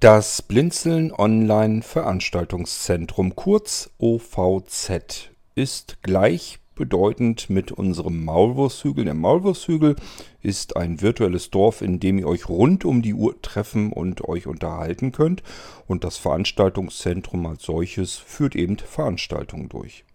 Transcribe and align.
Das 0.00 0.40
Blinzeln 0.40 1.12
Online 1.12 1.82
Veranstaltungszentrum 1.82 3.36
kurz 3.36 3.90
OVZ 3.98 5.28
ist 5.54 5.98
gleichbedeutend 6.00 7.50
mit 7.50 7.70
unserem 7.70 8.24
Maulwurfshügel. 8.24 9.04
Der 9.04 9.12
Maulwurfshügel 9.12 9.96
ist 10.40 10.78
ein 10.78 11.02
virtuelles 11.02 11.50
Dorf, 11.50 11.82
in 11.82 12.00
dem 12.00 12.18
ihr 12.18 12.28
euch 12.28 12.48
rund 12.48 12.86
um 12.86 13.02
die 13.02 13.12
Uhr 13.12 13.42
treffen 13.42 13.92
und 13.92 14.26
euch 14.26 14.46
unterhalten 14.46 15.12
könnt. 15.12 15.42
Und 15.86 16.02
das 16.02 16.16
Veranstaltungszentrum 16.16 17.44
als 17.44 17.64
solches 17.64 18.16
führt 18.16 18.56
eben 18.56 18.78
Veranstaltungen 18.78 19.68
durch. 19.68 20.06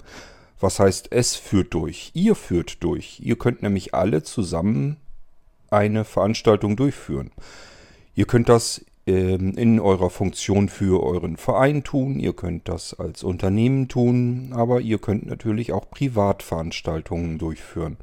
Was 0.59 0.79
heißt, 0.79 1.11
es 1.11 1.35
führt 1.35 1.75
durch? 1.75 2.09
Ihr 2.15 2.33
führt 2.33 2.83
durch. 2.83 3.19
Ihr 3.19 3.37
könnt 3.37 3.61
nämlich 3.61 3.93
alle 3.93 4.23
zusammen 4.23 4.97
eine 5.69 6.05
Veranstaltung 6.05 6.75
durchführen. 6.75 7.29
Ihr 8.15 8.25
könnt 8.25 8.49
das 8.49 8.83
in 9.05 9.79
eurer 9.79 10.09
Funktion 10.09 10.67
für 10.67 11.03
euren 11.03 11.37
Verein 11.37 11.83
tun. 11.83 12.19
Ihr 12.19 12.33
könnt 12.33 12.67
das 12.67 12.93
als 12.99 13.23
Unternehmen 13.23 13.87
tun, 13.87 14.51
aber 14.51 14.81
ihr 14.81 14.97
könnt 14.97 15.27
natürlich 15.27 15.73
auch 15.73 15.89
Privatveranstaltungen 15.89 17.37
durchführen. 17.37 17.97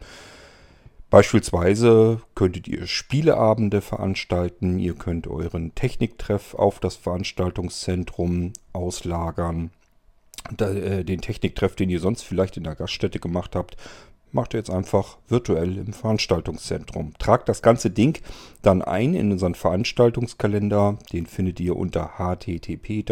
Beispielsweise 1.10 2.22
könntet 2.34 2.68
ihr 2.68 2.86
Spieleabende 2.86 3.82
veranstalten, 3.82 4.78
ihr 4.78 4.94
könnt 4.94 5.26
euren 5.26 5.74
Techniktreff 5.74 6.54
auf 6.54 6.80
das 6.80 6.96
Veranstaltungszentrum 6.96 8.52
auslagern. 8.72 9.72
Äh, 10.58 11.04
den 11.04 11.20
Techniktreff, 11.20 11.76
den 11.76 11.90
ihr 11.90 12.00
sonst 12.00 12.22
vielleicht 12.22 12.56
in 12.56 12.64
der 12.64 12.74
Gaststätte 12.74 13.20
gemacht 13.20 13.54
habt, 13.54 13.76
macht 14.32 14.54
ihr 14.54 14.58
jetzt 14.58 14.70
einfach 14.70 15.18
virtuell 15.28 15.78
im 15.78 15.92
Veranstaltungszentrum. 15.92 17.12
Tragt 17.18 17.48
das 17.48 17.62
ganze 17.62 17.90
Ding 17.90 18.18
dann 18.62 18.82
ein 18.82 19.14
in 19.14 19.30
unseren 19.32 19.54
Veranstaltungskalender. 19.54 20.98
Den 21.12 21.26
findet 21.26 21.60
ihr 21.60 21.76
unter 21.76 22.18
http 22.18 23.04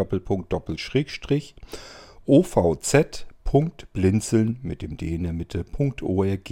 ovz.blinzeln 2.27 4.59
mit 4.63 4.83
dem 4.83 4.97
D 4.97 5.15
in 5.15 5.23
der 5.25 5.33
Mitte.org. 5.33 6.51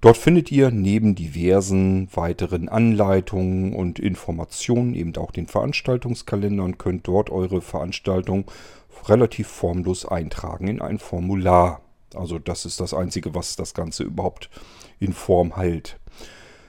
Dort 0.00 0.16
findet 0.18 0.52
ihr 0.52 0.70
neben 0.70 1.14
diversen 1.14 2.08
weiteren 2.14 2.68
Anleitungen 2.68 3.74
und 3.74 3.98
Informationen 3.98 4.94
eben 4.94 5.16
auch 5.16 5.30
den 5.30 5.46
Veranstaltungskalender 5.46 6.62
und 6.62 6.78
könnt 6.78 7.08
dort 7.08 7.30
eure 7.30 7.62
Veranstaltung 7.62 8.44
relativ 9.06 9.48
formlos 9.48 10.04
eintragen 10.04 10.68
in 10.68 10.82
ein 10.82 10.98
Formular. 10.98 11.83
Also 12.16 12.38
das 12.38 12.64
ist 12.64 12.80
das 12.80 12.94
Einzige, 12.94 13.34
was 13.34 13.56
das 13.56 13.74
Ganze 13.74 14.04
überhaupt 14.04 14.50
in 15.00 15.12
Form 15.12 15.56
hält. 15.56 15.98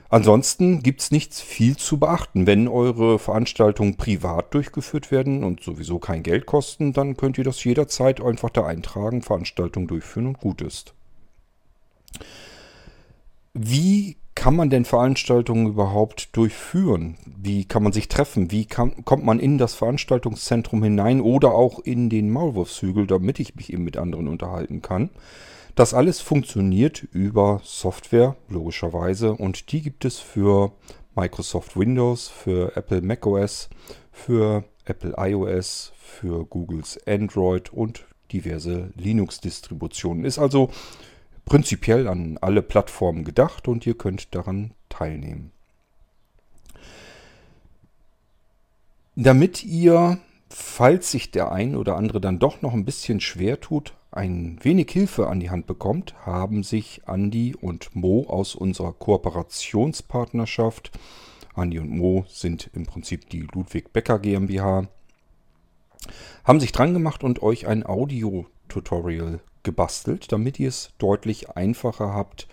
Ansonsten 0.09 0.83
gibt 0.83 1.01
es 1.01 1.11
nichts 1.11 1.41
viel 1.41 1.77
zu 1.77 1.97
beachten. 1.97 2.47
Wenn 2.47 2.67
eure 2.67 3.19
Veranstaltungen 3.19 3.97
privat 3.97 4.53
durchgeführt 4.53 5.11
werden 5.11 5.43
und 5.43 5.61
sowieso 5.61 5.99
kein 5.99 6.23
Geld 6.23 6.45
kosten, 6.45 6.93
dann 6.93 7.17
könnt 7.17 7.37
ihr 7.37 7.43
das 7.43 7.63
jederzeit 7.63 8.21
einfach 8.21 8.49
da 8.49 8.65
eintragen, 8.65 9.21
Veranstaltung 9.21 9.87
durchführen 9.87 10.27
und 10.27 10.39
gut 10.39 10.61
ist. 10.61 10.93
Wie 13.53 14.17
kann 14.35 14.55
man 14.55 14.69
denn 14.69 14.85
Veranstaltungen 14.85 15.67
überhaupt 15.67 16.35
durchführen? 16.35 17.17
Wie 17.25 17.65
kann 17.65 17.83
man 17.83 17.93
sich 17.93 18.09
treffen? 18.09 18.51
Wie 18.51 18.65
kann, 18.65 19.05
kommt 19.05 19.25
man 19.25 19.39
in 19.39 19.57
das 19.57 19.73
Veranstaltungszentrum 19.73 20.83
hinein 20.83 21.21
oder 21.21 21.53
auch 21.53 21.79
in 21.79 22.09
den 22.09 22.29
Maulwurfshügel, 22.29 23.07
damit 23.07 23.39
ich 23.39 23.55
mich 23.55 23.73
eben 23.73 23.83
mit 23.83 23.97
anderen 23.97 24.27
unterhalten 24.27 24.81
kann? 24.81 25.09
Das 25.73 25.93
alles 25.93 26.21
funktioniert 26.21 27.03
über 27.11 27.59
Software, 27.63 28.35
logischerweise, 28.47 29.33
und 29.33 29.71
die 29.71 29.81
gibt 29.81 30.05
es 30.05 30.19
für 30.19 30.71
Microsoft 31.15 31.77
Windows, 31.77 32.27
für 32.27 32.77
Apple 32.77 33.01
macOS, 33.01 33.69
für 34.11 34.63
Apple 34.85 35.15
iOS, 35.17 35.91
für 35.97 36.45
Googles 36.45 36.99
Android 37.07 37.73
und 37.73 38.05
diverse 38.31 38.91
Linux-Distributionen. 38.95 40.23
Ist 40.23 40.39
also 40.39 40.69
prinzipiell 41.45 42.07
an 42.07 42.37
alle 42.41 42.61
Plattformen 42.61 43.23
gedacht 43.23 43.67
und 43.67 43.85
ihr 43.85 43.95
könnt 43.95 44.35
daran 44.35 44.71
teilnehmen. 44.89 45.51
Damit 49.15 49.63
ihr, 49.63 50.17
falls 50.49 51.11
sich 51.11 51.31
der 51.31 51.51
ein 51.51 51.75
oder 51.75 51.95
andere 51.95 52.19
dann 52.19 52.39
doch 52.39 52.61
noch 52.61 52.73
ein 52.73 52.83
bisschen 52.83 53.21
schwer 53.21 53.61
tut, 53.61 53.93
ein 54.11 54.57
wenig 54.61 54.91
Hilfe 54.91 55.27
an 55.27 55.39
die 55.39 55.49
Hand 55.49 55.67
bekommt, 55.67 56.15
haben 56.25 56.63
sich 56.63 57.01
Andi 57.05 57.55
und 57.59 57.95
Mo 57.95 58.25
aus 58.27 58.55
unserer 58.55 58.93
Kooperationspartnerschaft, 58.93 60.91
Andi 61.53 61.79
und 61.79 61.89
Mo 61.89 62.25
sind 62.27 62.69
im 62.73 62.85
Prinzip 62.85 63.29
die 63.29 63.47
Ludwig 63.53 63.93
Becker 63.93 64.19
GmbH, 64.19 64.87
haben 66.43 66.59
sich 66.59 66.71
dran 66.71 66.93
gemacht 66.93 67.23
und 67.23 67.41
euch 67.41 67.67
ein 67.67 67.85
Audio-Tutorial 67.85 69.39
gebastelt, 69.65 70.31
damit 70.31 70.57
ihr 70.59 70.69
es 70.69 70.91
deutlich 70.97 71.49
einfacher 71.49 72.13
habt, 72.13 72.47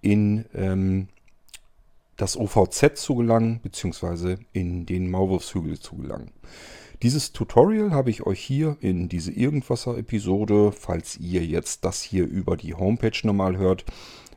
in 0.00 0.46
ähm, 0.54 1.08
das 2.16 2.38
OVZ 2.38 2.96
zu 2.96 3.16
gelangen, 3.16 3.60
beziehungsweise 3.62 4.38
in 4.54 4.86
den 4.86 5.10
Maulwurfshügel 5.10 5.78
zu 5.78 5.96
gelangen. 5.96 6.30
Dieses 7.02 7.32
Tutorial 7.32 7.90
habe 7.90 8.08
ich 8.08 8.24
euch 8.24 8.40
hier 8.40 8.78
in 8.80 9.10
diese 9.10 9.30
Irgendwasser-Episode, 9.30 10.72
falls 10.72 11.18
ihr 11.18 11.44
jetzt 11.44 11.84
das 11.84 12.02
hier 12.02 12.24
über 12.26 12.56
die 12.56 12.72
Homepage 12.72 13.18
nochmal 13.24 13.58
hört. 13.58 13.84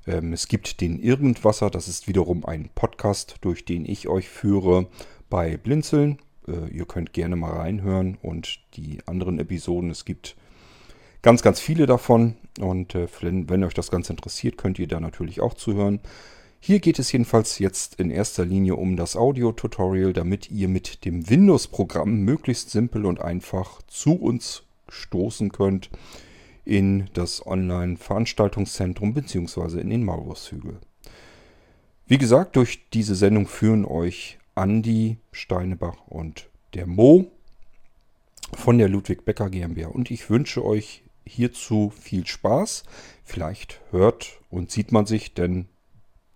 Ähm, 0.06 0.34
es 0.34 0.50
gibt 0.50 0.82
den 0.82 1.00
Irgendwasser, 1.00 1.70
das 1.70 1.88
ist 1.88 2.10
wiederum 2.10 2.46
ein 2.46 2.70
Podcast, 2.76 3.38
durch 3.42 3.64
den 3.64 3.86
ich 3.86 4.10
euch 4.10 4.28
führe 4.28 4.88
bei 5.30 5.56
Blinzeln. 5.56 6.18
Äh, 6.50 6.68
ihr 6.70 6.86
könnt 6.86 7.14
gerne 7.14 7.38
mal 7.38 7.54
reinhören 7.54 8.18
und 8.22 8.60
die 8.76 9.00
anderen 9.06 9.40
Episoden, 9.40 9.90
es 9.90 10.04
gibt 10.04 10.36
Ganz, 11.22 11.42
ganz 11.42 11.60
viele 11.60 11.86
davon. 11.86 12.36
Und 12.60 12.96
äh, 12.96 13.08
wenn, 13.22 13.64
euch 13.64 13.74
das 13.74 13.92
Ganze 13.92 14.14
interessiert, 14.14 14.58
könnt 14.58 14.80
ihr 14.80 14.88
da 14.88 15.00
natürlich 15.00 15.42
auch 15.42 15.54
zuhören. 15.54 16.00
Hier 16.62 16.80
geht 16.80 17.00
es 17.00 17.12
jedenfalls 17.12 17.60
jetzt 17.60 17.96
in 17.96 18.12
erster 18.12 18.46
Linie 18.46 18.76
um 18.76 18.98
das 18.98 19.16
Audio-Tutorial, 19.16 20.12
damit 20.12 20.52
ihr 20.52 20.68
mit 20.68 21.06
dem 21.06 21.30
Windows-Programm 21.30 22.22
möglichst 22.22 22.70
simpel 22.70 23.06
und 23.06 23.22
einfach 23.22 23.82
zu 23.88 24.16
uns 24.16 24.64
stoßen 24.90 25.52
könnt 25.52 25.90
in 26.66 27.10
das 27.14 27.46
Online-Veranstaltungszentrum 27.46 29.14
bzw. 29.14 29.80
in 29.80 29.90
den 29.90 30.04
Maulwurfshügel. 30.04 30.80
Wie 32.08 32.18
gesagt, 32.18 32.56
durch 32.56 32.90
diese 32.92 33.16
Sendung 33.16 33.48
führen 33.48 33.86
euch 33.86 34.38
Andi 34.56 35.18
Steinebach 35.32 36.08
und 36.08 36.50
der 36.74 36.88
Mo 36.88 37.32
von 38.54 38.78
der 38.78 38.90
Ludwig 38.90 39.24
Becker 39.24 39.50
GmbH. 39.50 39.90
Und 39.90 40.12
ich 40.12 40.30
wünsche 40.30 40.66
euch 40.66 41.04
hierzu 41.30 41.92
viel 41.92 42.26
Spaß. 42.26 42.84
Vielleicht 43.24 43.82
hört 43.92 44.40
und 44.50 44.72
sieht 44.72 44.92
man 44.92 45.06
sich, 45.06 45.34
denn 45.34 45.68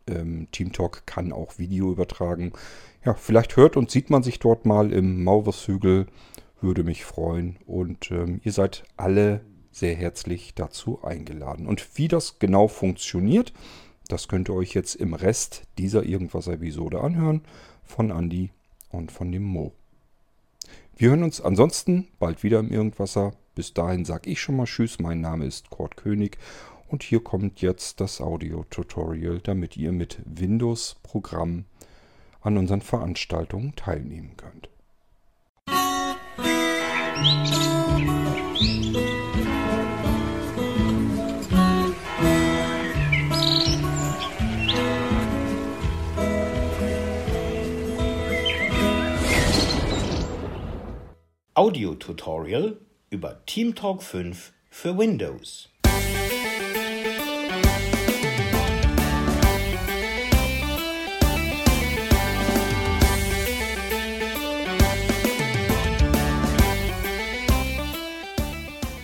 ähm, 0.07 0.47
Teamtalk 0.51 1.05
kann 1.05 1.33
auch 1.33 1.57
Video 1.57 1.91
übertragen. 1.91 2.53
Ja, 3.05 3.13
vielleicht 3.13 3.57
hört 3.57 3.75
und 3.75 3.91
sieht 3.91 4.09
man 4.09 4.23
sich 4.23 4.39
dort 4.39 4.65
mal 4.65 4.93
im 4.93 5.23
Maulwurfshügel. 5.23 6.07
Würde 6.61 6.83
mich 6.83 7.03
freuen. 7.03 7.57
Und 7.65 8.11
ähm, 8.11 8.39
ihr 8.43 8.53
seid 8.53 8.83
alle 8.95 9.41
sehr 9.71 9.95
herzlich 9.95 10.53
dazu 10.53 11.03
eingeladen. 11.03 11.67
Und 11.67 11.97
wie 11.97 12.07
das 12.07 12.39
genau 12.39 12.67
funktioniert, 12.67 13.53
das 14.07 14.27
könnt 14.27 14.49
ihr 14.49 14.53
euch 14.53 14.73
jetzt 14.73 14.95
im 14.95 15.13
Rest 15.13 15.63
dieser 15.77 16.03
Irgendwas-Episode 16.03 17.01
anhören 17.01 17.41
von 17.83 18.11
Andy 18.11 18.51
und 18.89 19.11
von 19.11 19.31
dem 19.31 19.43
Mo. 19.43 19.73
Wir 20.95 21.09
hören 21.09 21.23
uns 21.23 21.41
ansonsten 21.41 22.07
bald 22.19 22.43
wieder 22.43 22.59
im 22.59 22.71
Irgendwasser. 22.71 23.33
Bis 23.55 23.73
dahin 23.73 24.05
sage 24.05 24.29
ich 24.29 24.39
schon 24.39 24.57
mal 24.57 24.65
Tschüss, 24.65 24.99
mein 24.99 25.21
Name 25.21 25.45
ist 25.45 25.71
Kurt 25.71 25.97
König 25.97 26.37
und 26.87 27.01
hier 27.01 27.23
kommt 27.23 27.61
jetzt 27.61 27.99
das 27.99 28.21
Audio-Tutorial, 28.21 29.39
damit 29.39 29.75
ihr 29.75 29.91
mit 29.91 30.19
Windows-Programm 30.25 31.65
an 32.41 32.57
unseren 32.57 32.81
Veranstaltungen 32.81 33.75
teilnehmen 33.75 34.37
könnt. 34.37 34.69
Audio-Tutorial 51.55 52.77
über 53.11 53.45
TeamTalk 53.45 54.01
5 54.01 54.53
für 54.71 54.97
Windows. 54.97 55.69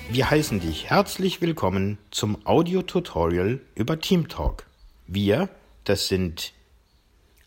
Wir 0.09 0.31
heißen 0.31 0.59
dich 0.59 0.89
herzlich 0.89 1.41
willkommen 1.41 1.99
zum 2.09 2.47
Audio-Tutorial 2.47 3.59
über 3.75 3.99
TeamTalk. 3.99 4.65
Wir, 5.05 5.49
das 5.83 6.07
sind 6.07 6.53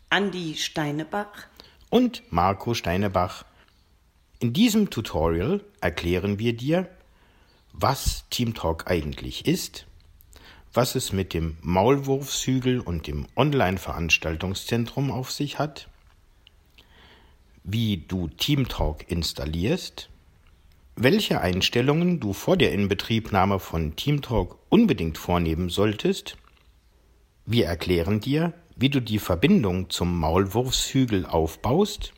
Andi 0.09 0.55
Steinebach 0.55 1.47
und 1.89 2.23
Marco 2.31 2.73
Steinebach 2.73 3.43
In 4.43 4.51
diesem 4.51 4.89
Tutorial 4.89 5.61
erklären 5.79 6.37
wir 6.37 6.51
dir, 6.51 6.89
was 7.71 8.25
TeamTalk 8.29 8.91
eigentlich 8.91 9.47
ist, 9.47 9.87
was 10.73 10.95
es 10.95 11.13
mit 11.13 11.33
dem 11.33 11.55
Maulwurfshügel 11.61 12.81
und 12.81 13.07
dem 13.07 13.25
Online-Veranstaltungszentrum 13.37 15.11
auf 15.11 15.31
sich 15.31 15.59
hat, 15.59 15.87
wie 17.63 18.03
du 18.05 18.27
TeamTalk 18.27 19.09
installierst, 19.09 20.09
welche 20.97 21.39
Einstellungen 21.39 22.19
du 22.19 22.33
vor 22.33 22.57
der 22.57 22.73
Inbetriebnahme 22.73 23.59
von 23.59 23.95
TeamTalk 23.95 24.57
unbedingt 24.67 25.17
vornehmen 25.17 25.69
solltest. 25.69 26.35
Wir 27.45 27.67
erklären 27.67 28.19
dir, 28.19 28.51
wie 28.75 28.89
du 28.89 29.01
die 29.01 29.19
Verbindung 29.19 29.89
zum 29.89 30.19
Maulwurfshügel 30.19 31.25
aufbaust 31.25 32.11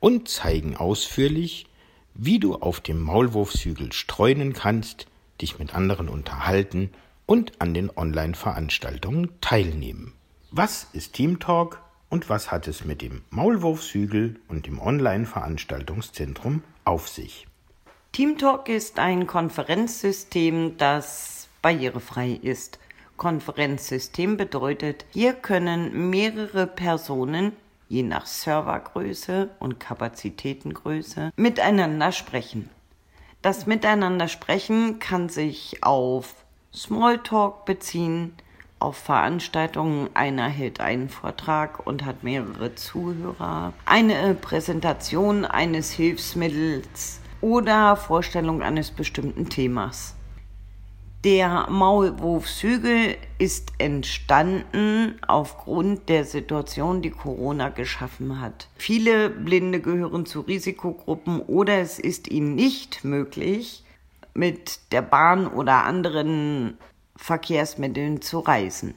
und 0.00 0.28
zeigen 0.28 0.76
ausführlich, 0.76 1.66
wie 2.14 2.38
du 2.38 2.54
auf 2.54 2.80
dem 2.80 3.00
Maulwurfshügel 3.00 3.92
streunen 3.92 4.52
kannst, 4.52 5.06
dich 5.40 5.58
mit 5.58 5.74
anderen 5.74 6.08
unterhalten 6.08 6.90
und 7.26 7.60
an 7.60 7.74
den 7.74 7.90
Online-Veranstaltungen 7.94 9.30
teilnehmen. 9.40 10.12
Was 10.50 10.86
ist 10.92 11.14
TeamTalk 11.14 11.80
und 12.08 12.30
was 12.30 12.50
hat 12.50 12.68
es 12.68 12.84
mit 12.84 13.02
dem 13.02 13.22
Maulwurfshügel 13.30 14.40
und 14.48 14.66
dem 14.66 14.80
Online-Veranstaltungszentrum 14.80 16.62
auf 16.84 17.08
sich? 17.08 17.46
TeamTalk 18.12 18.68
ist 18.68 18.98
ein 18.98 19.26
Konferenzsystem, 19.26 20.78
das 20.78 21.48
barrierefrei 21.60 22.30
ist. 22.40 22.78
Konferenzsystem 23.16 24.36
bedeutet, 24.36 25.04
hier 25.12 25.32
können 25.32 26.10
mehrere 26.10 26.66
Personen 26.66 27.52
je 27.88 28.02
nach 28.02 28.26
Servergröße 28.26 29.50
und 29.58 29.80
Kapazitätengröße 29.80 31.30
miteinander 31.36 32.12
sprechen. 32.12 32.68
Das 33.42 33.66
Miteinander 33.66 34.28
sprechen 34.28 34.98
kann 34.98 35.28
sich 35.28 35.82
auf 35.82 36.34
Smalltalk 36.74 37.64
beziehen, 37.64 38.34
auf 38.78 38.96
Veranstaltungen, 38.96 40.10
einer 40.14 40.48
hält 40.48 40.80
einen 40.80 41.08
Vortrag 41.08 41.86
und 41.86 42.04
hat 42.04 42.22
mehrere 42.22 42.74
Zuhörer, 42.74 43.72
eine 43.86 44.34
Präsentation 44.34 45.44
eines 45.44 45.92
Hilfsmittels 45.92 47.20
oder 47.40 47.96
Vorstellung 47.96 48.62
eines 48.62 48.90
bestimmten 48.90 49.48
Themas. 49.48 50.14
Der 51.24 51.68
Maulwurfshügel 51.70 53.16
ist 53.38 53.72
entstanden 53.78 55.18
aufgrund 55.26 56.08
der 56.08 56.24
Situation, 56.24 57.02
die 57.02 57.10
Corona 57.10 57.70
geschaffen 57.70 58.40
hat. 58.40 58.68
Viele 58.76 59.30
Blinde 59.30 59.80
gehören 59.80 60.26
zu 60.26 60.40
Risikogruppen 60.40 61.40
oder 61.40 61.80
es 61.80 61.98
ist 61.98 62.30
ihnen 62.30 62.54
nicht 62.54 63.02
möglich, 63.04 63.82
mit 64.34 64.92
der 64.92 65.02
Bahn 65.02 65.46
oder 65.48 65.84
anderen 65.84 66.78
Verkehrsmitteln 67.16 68.20
zu 68.20 68.38
reisen. 68.38 68.94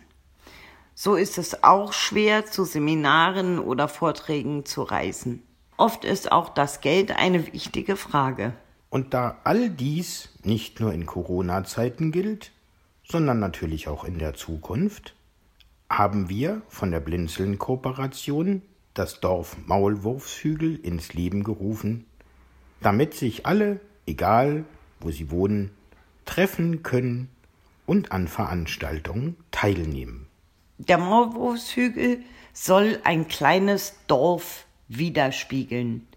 So 0.94 1.16
ist 1.16 1.38
es 1.38 1.64
auch 1.64 1.94
schwer, 1.94 2.46
zu 2.46 2.66
Seminaren 2.66 3.58
oder 3.58 3.88
Vorträgen 3.88 4.66
zu 4.66 4.84
reisen. 4.84 5.44
Oft 5.78 6.04
ist 6.04 6.32
auch 6.32 6.50
das 6.50 6.82
Geld 6.82 7.16
eine 7.16 7.54
wichtige 7.54 7.96
Frage. 7.96 8.54
Und 8.90 9.14
da 9.14 9.40
all 9.44 9.70
dies 9.70 10.30
nicht 10.44 10.80
nur 10.80 10.94
in 10.94 11.06
Corona-Zeiten 11.06 12.12
gilt, 12.12 12.52
sondern 13.04 13.40
natürlich 13.40 13.88
auch 13.88 14.04
in 14.04 14.20
der 14.20 14.34
Zukunft, 14.34 15.16
haben 15.90 16.30
wir 16.30 16.62
von 16.70 16.92
der 16.92 17.00
Blinzeln-Kooperation 17.00 18.62
das 18.94 19.20
Dorf 19.20 19.58
Maulwurfshügel 19.66 20.76
ins 20.76 21.14
Leben 21.14 21.44
gerufen, 21.44 22.06
damit 22.82 23.14
sich 23.14 23.46
alle, 23.46 23.80
egal 24.06 24.66
wo 25.00 25.12
sie 25.12 25.32
wohnen, 25.32 25.72
treffen 26.26 26.84
können 26.84 27.30
und 27.86 28.12
an 28.12 28.28
Veranstaltungen 28.28 29.36
teilnehmen. 29.52 30.28
Der 30.78 30.98
Maulwurfshügel 30.98 32.22
soll 32.54 33.00
ein 33.04 33.28
kleines 33.28 33.96
Dorf 34.08 34.66
widerspiegeln. 34.88 36.08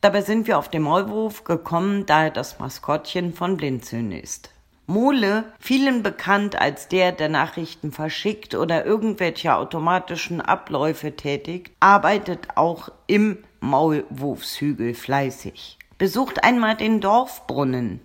Dabei 0.00 0.22
sind 0.22 0.46
wir 0.46 0.58
auf 0.58 0.68
den 0.68 0.82
Maulwurf 0.82 1.42
gekommen, 1.42 2.06
da 2.06 2.24
er 2.24 2.30
das 2.30 2.60
Maskottchen 2.60 3.32
von 3.32 3.56
Blinzeln 3.56 4.12
ist. 4.12 4.50
Mole, 4.86 5.44
vielen 5.58 6.04
bekannt 6.04 6.58
als 6.58 6.86
der, 6.86 7.10
der 7.10 7.28
Nachrichten 7.28 7.90
verschickt 7.90 8.54
oder 8.54 8.86
irgendwelche 8.86 9.54
automatischen 9.54 10.40
Abläufe 10.40 11.16
tätigt, 11.16 11.72
arbeitet 11.80 12.48
auch 12.54 12.90
im 13.08 13.38
Maulwurfshügel 13.60 14.94
fleißig. 14.94 15.78
Besucht 15.98 16.44
einmal 16.44 16.76
den 16.76 17.00
Dorfbrunnen, 17.00 18.00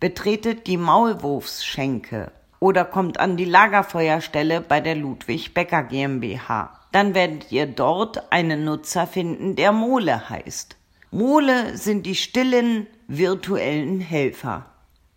betretet 0.00 0.66
die 0.66 0.76
Maulwurfsschenke 0.76 2.32
oder 2.58 2.84
kommt 2.84 3.20
an 3.20 3.36
die 3.36 3.44
Lagerfeuerstelle 3.44 4.60
bei 4.60 4.80
der 4.80 4.96
Ludwig 4.96 5.54
Becker 5.54 5.84
GmbH. 5.84 6.80
Dann 6.90 7.14
werdet 7.14 7.52
ihr 7.52 7.66
dort 7.66 8.32
einen 8.32 8.64
Nutzer 8.64 9.06
finden, 9.06 9.54
der 9.54 9.70
Mole 9.70 10.28
heißt. 10.28 10.76
Mole 11.16 11.78
sind 11.78 12.04
die 12.04 12.14
stillen 12.14 12.86
virtuellen 13.08 14.00
Helfer. 14.02 14.66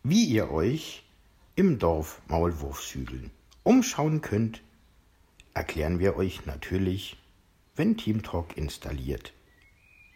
Wie 0.01 0.23
ihr 0.23 0.49
euch 0.49 1.03
im 1.55 1.77
Dorf 1.77 2.21
Maulwurfshügeln 2.29 3.31
umschauen 3.63 4.21
könnt, 4.21 4.61
erklären 5.53 5.99
wir 5.99 6.15
euch 6.15 6.45
natürlich, 6.45 7.17
wenn 7.75 7.97
TeamTalk 7.97 8.55
installiert, 8.55 9.33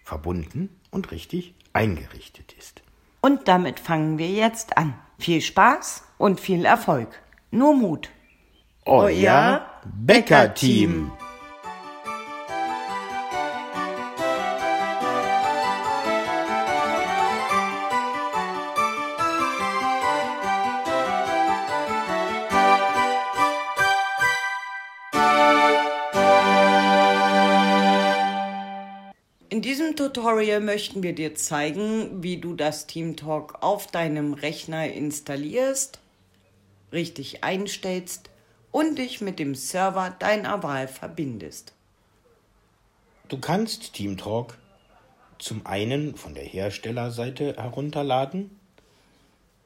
verbunden 0.05 0.69
und 0.89 1.11
richtig 1.11 1.53
eingerichtet 1.73 2.55
ist. 2.57 2.81
Und 3.19 3.49
damit 3.49 3.81
fangen 3.81 4.17
wir 4.17 4.29
jetzt 4.29 4.77
an. 4.77 4.93
Viel 5.19 5.41
Spaß 5.41 6.05
und 6.17 6.39
viel 6.39 6.63
Erfolg. 6.63 7.21
Nur 7.51 7.75
Mut. 7.75 8.09
Euer 8.85 9.69
Bäcker-Team. 9.83 11.11
Diesem 29.93 30.07
Tutorial 30.07 30.59
möchten 30.59 31.03
wir 31.03 31.13
dir 31.13 31.35
zeigen, 31.35 32.23
wie 32.23 32.37
du 32.37 32.55
das 32.55 32.87
TeamTalk 32.87 33.61
auf 33.61 33.85
deinem 33.87 34.33
Rechner 34.33 34.91
installierst, 34.91 35.99
richtig 36.91 37.43
einstellst 37.43 38.31
und 38.71 38.97
dich 38.97 39.21
mit 39.21 39.37
dem 39.37 39.53
Server 39.53 40.09
deiner 40.09 40.63
Wahl 40.63 40.87
verbindest. 40.87 41.73
Du 43.27 43.37
kannst 43.37 43.93
TeamTalk 43.93 44.57
zum 45.37 45.63
einen 45.65 46.15
von 46.15 46.33
der 46.33 46.45
Herstellerseite 46.45 47.57
herunterladen. 47.57 48.57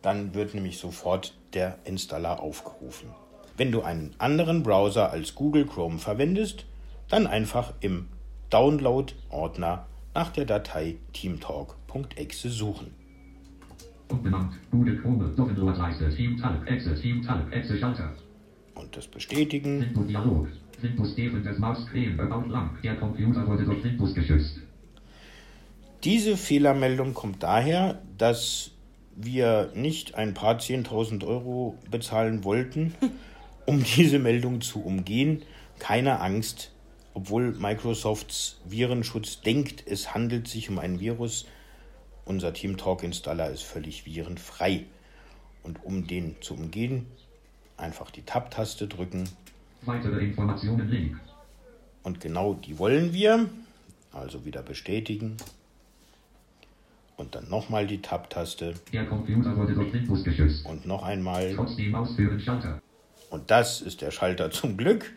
Dann 0.02 0.34
wird 0.34 0.54
nämlich 0.54 0.78
sofort 0.78 1.34
der 1.54 1.78
Installer 1.84 2.40
aufgerufen. 2.40 3.08
Wenn 3.58 3.72
du 3.72 3.82
einen 3.82 4.14
anderen 4.18 4.62
Browser 4.62 5.10
als 5.10 5.34
Google 5.34 5.66
Chrome 5.66 5.98
verwendest, 5.98 6.64
dann 7.08 7.26
einfach 7.26 7.74
im 7.80 8.06
Download-Ordner 8.50 9.86
nach 10.14 10.30
der 10.30 10.44
Datei 10.44 10.96
teamtalk.exe 11.12 12.50
suchen. 12.50 12.94
Und 18.76 18.96
das 18.96 19.08
bestätigen. 19.08 19.86
Diese 26.04 26.36
Fehlermeldung 26.36 27.12
kommt 27.12 27.42
daher, 27.42 28.00
dass 28.16 28.70
wir 29.16 29.72
nicht 29.74 30.14
ein 30.14 30.32
paar 30.34 30.58
10.000 30.58 31.26
Euro 31.26 31.76
bezahlen 31.90 32.44
wollten, 32.44 32.94
um 33.68 33.84
diese 33.96 34.18
Meldung 34.18 34.62
zu 34.62 34.82
umgehen. 34.82 35.42
Keine 35.78 36.20
Angst, 36.20 36.72
obwohl 37.12 37.52
Microsofts 37.52 38.60
Virenschutz 38.64 39.42
denkt, 39.42 39.84
es 39.86 40.14
handelt 40.14 40.48
sich 40.48 40.70
um 40.70 40.78
ein 40.78 41.00
Virus. 41.00 41.46
Unser 42.24 42.52
TeamTalk 42.52 43.02
Installer 43.02 43.50
ist 43.50 43.62
völlig 43.62 44.06
virenfrei. 44.06 44.86
Und 45.62 45.84
um 45.84 46.06
den 46.06 46.36
zu 46.40 46.54
umgehen, 46.54 47.06
einfach 47.76 48.10
die 48.10 48.22
Tab-Taste 48.22 48.88
drücken. 48.88 49.28
Weitere 49.82 50.18
Informationen 50.24 50.88
Link. 50.88 51.20
Und 52.02 52.20
genau 52.20 52.54
die 52.54 52.78
wollen 52.78 53.12
wir. 53.12 53.48
Also 54.12 54.46
wieder 54.46 54.62
bestätigen. 54.62 55.36
Und 57.16 57.34
dann 57.34 57.50
nochmal 57.50 57.86
die 57.86 58.00
Tab-Taste. 58.00 58.74
Der 58.92 59.06
Computer 59.06 59.54
wurde 59.56 59.74
durch 59.74 59.92
Windows 59.92 60.24
geschützt. 60.24 60.64
Und 60.64 60.86
noch 60.86 61.02
einmal. 61.02 61.52
Trotzdem 61.54 61.94
ausführen 61.94 62.40
Schalter. 62.40 62.80
Und 63.30 63.50
das 63.50 63.80
ist 63.82 64.00
der 64.00 64.10
Schalter 64.10 64.50
zum 64.50 64.76
Glück. 64.76 65.12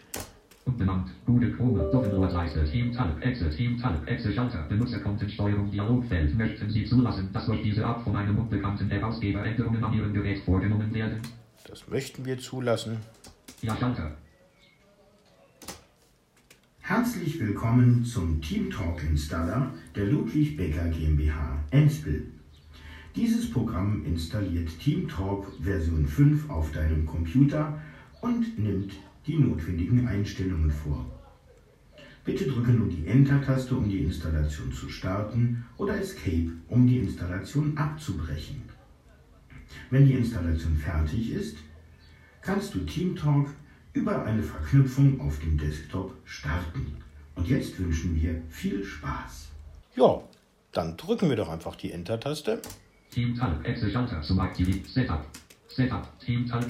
Google 1.25 1.55
Chrome. 1.55 1.89
Download-Leiste. 1.91 2.65
Team 2.65 2.93
Talk. 2.93 3.21
Exe. 3.21 3.49
Team 3.49 3.79
Talk. 3.79 4.07
Exe 4.07 4.33
Schalter. 4.33 4.63
Benutzerkontensteuerung. 4.69 5.71
Dialogfeld. 5.71 6.35
Möchten 6.35 6.69
Sie 6.69 6.85
zulassen, 6.85 7.29
dass 7.33 7.45
durch 7.45 7.63
diese 7.63 7.85
Art 7.85 8.03
von 8.03 8.15
einem 8.15 8.37
unbekannten 8.37 8.89
Herausgeber 8.89 9.43
Änderungen 9.45 9.83
an 9.83 9.93
Ihrem 9.93 10.13
Gerät 10.13 10.39
vorgenommen 10.43 10.93
werden? 10.93 11.21
Das 11.67 11.87
möchten 11.87 12.25
wir 12.25 12.37
zulassen. 12.37 12.97
Ja, 13.61 13.75
Schalter. 13.77 14.11
Herzlich 16.81 17.39
willkommen 17.39 18.03
zum 18.03 18.41
TeamTalk 18.41 19.03
Installer 19.03 19.71
der 19.95 20.05
Ludwig 20.05 20.57
Becker 20.57 20.89
GmbH 20.89 21.57
Enspel. 21.71 22.27
Dieses 23.15 23.49
Programm 23.51 24.03
installiert 24.05 24.69
TeamTalk 24.79 25.45
Version 25.61 26.05
5 26.05 26.49
auf 26.49 26.71
deinem 26.71 27.05
Computer 27.05 27.79
und 28.21 28.57
nimmt 28.57 28.93
die 29.27 29.37
notwendigen 29.37 30.07
Einstellungen 30.07 30.71
vor. 30.71 31.05
Bitte 32.23 32.45
drücke 32.45 32.71
nun 32.71 32.89
die 32.89 33.07
Enter-Taste, 33.07 33.75
um 33.75 33.89
die 33.89 34.03
Installation 34.03 34.71
zu 34.71 34.89
starten 34.89 35.65
oder 35.77 35.99
Escape, 35.99 36.51
um 36.67 36.87
die 36.87 36.99
Installation 36.99 37.75
abzubrechen. 37.77 38.61
Wenn 39.89 40.05
die 40.05 40.13
Installation 40.13 40.77
fertig 40.77 41.31
ist, 41.31 41.57
kannst 42.41 42.75
du 42.75 42.79
TeamTalk 42.79 43.49
über 43.93 44.23
eine 44.23 44.43
Verknüpfung 44.43 45.19
auf 45.19 45.39
dem 45.39 45.57
Desktop 45.57 46.13
starten. 46.25 46.97
Und 47.35 47.47
jetzt 47.47 47.79
wünschen 47.79 48.21
wir 48.21 48.41
viel 48.49 48.83
Spaß. 48.83 49.49
Ja, 49.95 50.21
dann 50.71 50.95
drücken 50.97 51.29
wir 51.29 51.35
doch 51.35 51.49
einfach 51.49 51.75
die 51.75 51.91
Enter-Taste. 51.91 52.61
Team 53.09 53.35
Talk. 53.35 53.65
Exe 53.65 53.89
Schalter 53.89 54.21
zum 54.21 54.39
Aktivieren. 54.39 54.85
Setup. 54.85 55.25
Setup. 55.67 56.19
Team 56.19 56.47
Talk. 56.47 56.65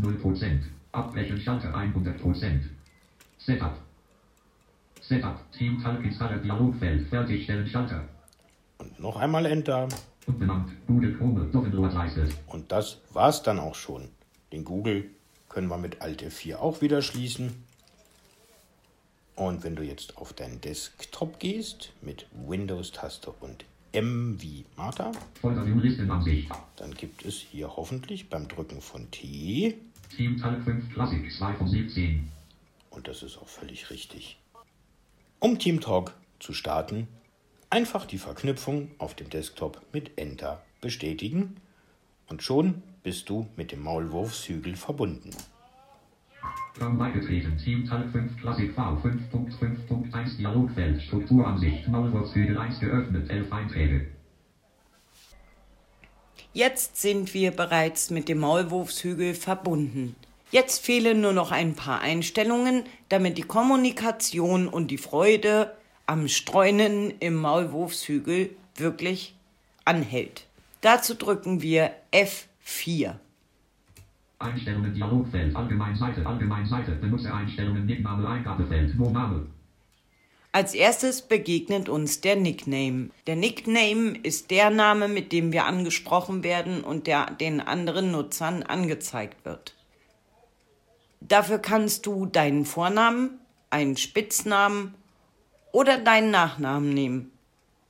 0%. 0.00 0.60
Abbrechen 0.92 1.40
Schalter 1.40 1.74
100%. 1.74 2.60
Setup. 3.38 3.76
Setup. 5.00 5.52
Team 5.52 5.82
Talk 5.82 6.04
Installer 6.04 6.38
Dialogfeld. 6.38 7.08
Fertigstellen 7.08 7.66
Schalter. 7.66 8.08
Und 8.78 8.98
noch 9.00 9.16
einmal 9.16 9.46
Enter. 9.46 9.88
Umbenannt. 10.26 10.70
Google 10.86 11.16
Chrome. 11.16 11.46
Download-Leiste. 11.46 12.28
Und 12.46 12.70
das 12.70 12.98
war's 13.12 13.42
dann 13.42 13.58
auch 13.58 13.74
schon. 13.74 14.08
Den 14.52 14.64
Google 14.64 15.10
können 15.48 15.68
wir 15.68 15.78
mit 15.78 16.00
Alt 16.02 16.22
F4 16.22 16.56
auch 16.56 16.80
wieder 16.80 17.02
schließen. 17.02 17.64
Und 19.34 19.64
wenn 19.64 19.76
du 19.76 19.82
jetzt 19.82 20.16
auf 20.18 20.32
deinen 20.32 20.60
Desktop 20.60 21.40
gehst 21.40 21.92
mit 22.02 22.26
Windows-Taste 22.32 23.32
und 23.40 23.64
M 23.92 24.40
wie 24.40 24.64
Martha, 24.76 25.12
dann 26.76 26.94
gibt 26.94 27.24
es 27.26 27.36
hier 27.36 27.76
hoffentlich 27.76 28.30
beim 28.30 28.48
Drücken 28.48 28.80
von 28.80 29.10
T, 29.10 29.76
Team 30.16 30.38
Talk 30.38 30.62
5 30.64 30.92
Classic 30.94 31.30
2 31.30 31.52
von 31.54 31.68
17. 31.68 32.28
und 32.90 33.06
das 33.06 33.22
ist 33.22 33.36
auch 33.38 33.48
völlig 33.48 33.90
richtig. 33.90 34.38
Um 35.40 35.58
TeamTalk 35.58 36.14
zu 36.40 36.54
starten, 36.54 37.06
einfach 37.68 38.06
die 38.06 38.18
Verknüpfung 38.18 38.90
auf 38.98 39.14
dem 39.14 39.28
Desktop 39.28 39.82
mit 39.92 40.18
Enter 40.18 40.62
bestätigen 40.80 41.56
und 42.28 42.42
schon 42.42 42.82
bist 43.02 43.28
du 43.28 43.46
mit 43.56 43.72
dem 43.72 43.82
Maulwurfshügel 43.82 44.76
verbunden. 44.76 45.30
Beigetreten. 46.78 47.56
Team 47.58 47.86
Talk 47.86 48.10
5 48.10 48.40
Classic 48.40 48.72
V 48.74 48.80
5.5.1 48.80 50.36
Dialogfeld. 50.36 51.02
Strukturansicht. 51.02 51.88
Maulwurfshügel 51.88 52.58
1 52.58 52.80
geöffnet. 52.80 53.30
11 53.30 53.52
Einträge. 53.52 54.06
Jetzt 56.52 57.00
sind 57.00 57.32
wir 57.34 57.50
bereits 57.50 58.10
mit 58.10 58.28
dem 58.28 58.38
Maulwurfshügel 58.40 59.34
verbunden. 59.34 60.16
Jetzt 60.50 60.84
fehlen 60.84 61.22
nur 61.22 61.32
noch 61.32 61.50
ein 61.50 61.74
paar 61.74 62.00
Einstellungen, 62.02 62.84
damit 63.08 63.38
die 63.38 63.42
Kommunikation 63.42 64.68
und 64.68 64.90
die 64.90 64.98
Freude 64.98 65.74
am 66.06 66.28
Streunen 66.28 67.14
im 67.20 67.36
Maulwurfshügel 67.36 68.50
wirklich 68.76 69.34
anhält. 69.86 70.46
Dazu 70.82 71.14
drücken 71.14 71.62
wir 71.62 71.92
F4. 72.12 73.14
Einstellungen 74.42 74.94
Dialogfeld. 74.94 75.54
Allgemein 75.54 75.94
Seite. 75.96 76.26
Allgemein 76.26 76.66
Seite. 76.66 76.92
Benutzereinstellungen. 76.92 77.86
Nickname 77.86 78.28
Eingabefeld. 78.28 78.98
Name. 78.98 79.46
Als 80.54 80.74
erstes 80.74 81.22
begegnet 81.22 81.88
uns 81.88 82.20
der 82.20 82.36
Nickname. 82.36 83.08
Der 83.26 83.36
Nickname 83.36 84.18
ist 84.22 84.50
der 84.50 84.68
Name, 84.68 85.08
mit 85.08 85.32
dem 85.32 85.50
wir 85.50 85.64
angesprochen 85.64 86.44
werden 86.44 86.84
und 86.84 87.06
der 87.06 87.26
den 87.26 87.60
anderen 87.60 88.10
Nutzern 88.12 88.62
angezeigt 88.62 89.46
wird. 89.46 89.74
Dafür 91.20 91.58
kannst 91.58 92.04
du 92.04 92.26
deinen 92.26 92.66
Vornamen, 92.66 93.38
einen 93.70 93.96
Spitznamen 93.96 94.92
oder 95.72 95.96
deinen 95.96 96.30
Nachnamen 96.30 96.90
nehmen. 96.90 97.32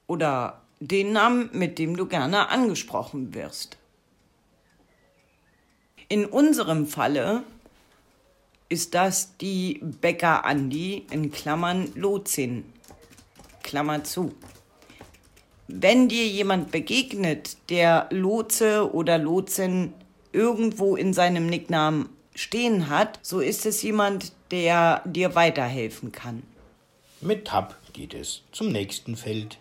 Oder 0.07 0.63
den 0.79 1.13
Namen, 1.13 1.51
mit 1.53 1.81
dem 1.81 1.97
du 1.97 2.07
gerne 2.07 2.49
angesprochen 2.49 3.35
wirst. 3.35 3.79
In 6.13 6.27
unserem 6.27 6.87
Falle 6.87 7.43
ist 8.69 8.93
das 8.93 9.39
die 9.39 9.81
Bäcker 9.83 10.45
Andi 10.45 11.07
in 11.11 11.33
Klammern 11.33 11.91
Lotsin. 11.95 12.71
Klammer 13.63 14.05
zu. 14.05 14.35
Wenn 15.69 16.11
dir 16.11 16.27
jemand 16.27 16.71
begegnet, 16.71 17.57
der 17.71 18.09
Lotse 18.11 18.93
oder 18.93 19.17
Lotsin 19.17 19.95
irgendwo 20.33 20.97
in 20.97 21.15
seinem 21.15 21.47
Nicknamen 21.47 22.11
stehen 22.35 22.91
hat, 22.91 23.19
so 23.23 23.41
ist 23.41 23.65
es 23.65 23.81
jemand, 23.81 24.33
der 24.51 25.01
dir 25.07 25.35
weiterhelfen 25.35 26.13
kann. 26.13 26.43
Mit 27.23 27.47
Tab 27.47 27.79
geht 27.95 28.13
es 28.13 28.43
zum 28.53 28.71
nächsten 28.71 29.17
Feld. 29.17 29.57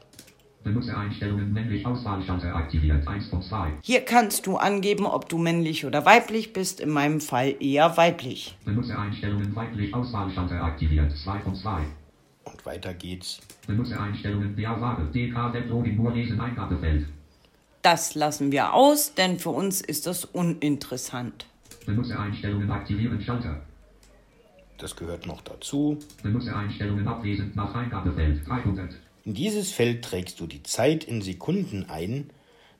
Benutzereinstellungen 0.63 1.51
männlich 1.51 1.85
Auswahlschalter 1.85 2.55
aktiviert. 2.55 3.07
1 3.07 3.27
von 3.29 3.41
2. 3.41 3.73
Hier 3.81 4.01
kannst 4.01 4.45
du 4.45 4.57
angeben, 4.57 5.05
ob 5.05 5.27
du 5.27 5.39
männlich 5.39 5.85
oder 5.85 6.05
weiblich 6.05 6.53
bist, 6.53 6.79
in 6.79 6.89
meinem 6.89 7.19
Fall 7.19 7.55
eher 7.59 7.97
weiblich. 7.97 8.55
Benutzereinstellungen 8.63 9.55
weiblich 9.55 9.93
Auswahlschalter 9.93 10.63
aktiviert. 10.63 11.11
2 11.17 11.39
von 11.39 11.55
2. 11.55 11.81
Und 12.43 12.65
weiter 12.65 12.93
geht's. 12.93 13.41
Benutzereinstellungen 13.65 14.55
der 14.55 14.79
Ware. 14.79 15.05
DK 15.11 15.53
Weblogin 15.53 15.95
nur 15.95 16.11
lesen 16.11 16.39
Eingabefeld. 16.39 17.07
Das 17.81 18.13
lassen 18.13 18.51
wir 18.51 18.73
aus, 18.73 19.15
denn 19.15 19.39
für 19.39 19.49
uns 19.49 19.81
ist 19.81 20.05
das 20.05 20.25
uninteressant. 20.25 21.47
Benutzereinstellungen 21.87 22.69
aktivieren 22.69 23.19
Schalter. 23.19 23.61
Das 24.77 24.95
gehört 24.95 25.25
noch 25.25 25.41
dazu. 25.41 25.97
Benutzereinstellungen 26.21 27.07
abwesend 27.07 27.55
nach 27.55 27.73
Eingabefeld 27.73 28.47
300. 28.47 28.95
In 29.23 29.33
dieses 29.35 29.71
Feld 29.71 30.03
trägst 30.03 30.39
du 30.39 30.47
die 30.47 30.63
Zeit 30.63 31.03
in 31.03 31.21
Sekunden 31.21 31.85
ein, 31.89 32.31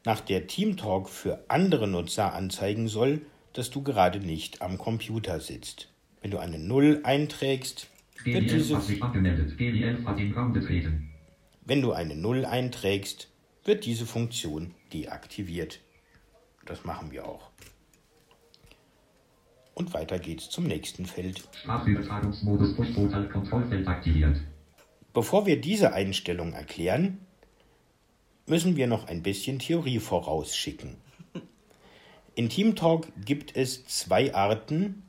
nach 0.04 0.22
der 0.22 0.48
TeamTalk 0.48 1.08
für 1.08 1.46
andere 1.48 1.88
Nutzer 1.88 2.34
anzeigen 2.34 2.88
soll, 2.88 3.22
dass 3.54 3.70
du 3.70 3.84
gerade 3.84 4.20
nicht 4.20 4.62
am 4.62 4.78
Computer 4.78 5.40
sitzt. 5.40 5.90
Wenn 6.22 6.32
du 6.32 6.40
eine 6.40 6.58
0 6.58 7.02
einträgst, 7.04 7.88
wird 8.24 8.50
diese. 8.50 8.80
Wenn 11.64 11.82
du 11.82 11.92
eine 11.92 12.16
0 12.16 12.46
einträgst, 12.46 13.28
wird 13.64 13.86
diese 13.86 14.06
Funktion 14.08 14.74
deaktiviert. 14.94 15.80
Das 16.66 16.84
machen 16.86 17.12
wir 17.12 17.28
auch. 17.28 17.52
Und 19.74 19.94
weiter 19.94 20.20
geht's 20.20 20.50
zum 20.50 20.66
nächsten 20.66 21.06
Feld. 21.06 21.48
Sprachübertragungsmodus 21.54 22.76
Push-Total 22.76 23.30
Kontrollfeld 23.30 23.88
aktiviert. 23.88 24.42
Bevor 25.14 25.46
wir 25.46 25.60
diese 25.60 25.94
Einstellung 25.94 26.54
erklären, 26.54 27.26
müssen 28.46 28.78
wir 28.78 28.88
noch 28.88 29.08
ein 29.08 29.24
bisschen 29.24 29.60
Theorie 29.60 30.00
vorausschicken. 30.00 30.96
In 32.36 32.48
TeamTalk 32.48 33.12
gibt 33.26 33.58
es 33.58 33.86
zwei 33.88 34.34
Arten 34.34 35.04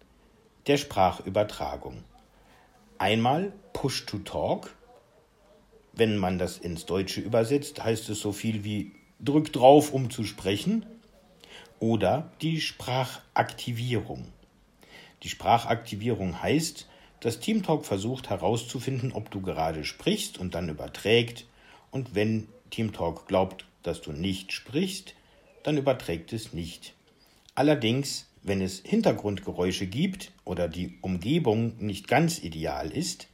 der 0.66 0.76
Sprachübertragung. 0.76 2.02
Einmal 2.98 3.52
Push-to-Talk. 3.72 4.74
Wenn 5.92 6.18
man 6.18 6.38
das 6.38 6.58
ins 6.58 6.84
Deutsche 6.84 7.20
übersetzt, 7.20 7.82
heißt 7.84 8.08
es 8.08 8.20
so 8.20 8.32
viel 8.32 8.64
wie 8.64 8.92
drück 9.20 9.52
drauf, 9.52 9.92
um 9.92 10.10
zu 10.10 10.24
sprechen. 10.24 10.84
Oder 11.78 12.32
die 12.40 12.60
Sprachaktivierung. 12.60 14.32
Die 15.22 15.28
Sprachaktivierung 15.28 16.42
heißt, 16.42 16.88
dass 17.22 17.38
TeamTalk 17.38 17.86
versucht 17.86 18.30
herauszufinden, 18.30 19.12
ob 19.12 19.30
du 19.30 19.40
gerade 19.40 19.84
sprichst 19.84 20.38
und 20.38 20.56
dann 20.56 20.68
überträgt. 20.68 21.46
Und 21.92 22.16
wenn 22.16 22.48
TeamTalk 22.70 23.28
glaubt, 23.28 23.64
dass 23.84 24.02
du 24.02 24.10
nicht 24.10 24.52
sprichst, 24.52 25.14
dann 25.62 25.78
überträgt 25.78 26.32
es 26.32 26.52
nicht. 26.52 26.94
Allerdings, 27.54 28.26
wenn 28.42 28.60
es 28.60 28.80
Hintergrundgeräusche 28.80 29.86
gibt 29.86 30.32
oder 30.44 30.66
die 30.66 30.98
Umgebung 31.00 31.74
nicht 31.78 32.08
ganz 32.08 32.42
ideal 32.42 32.90
ist, 32.90 33.28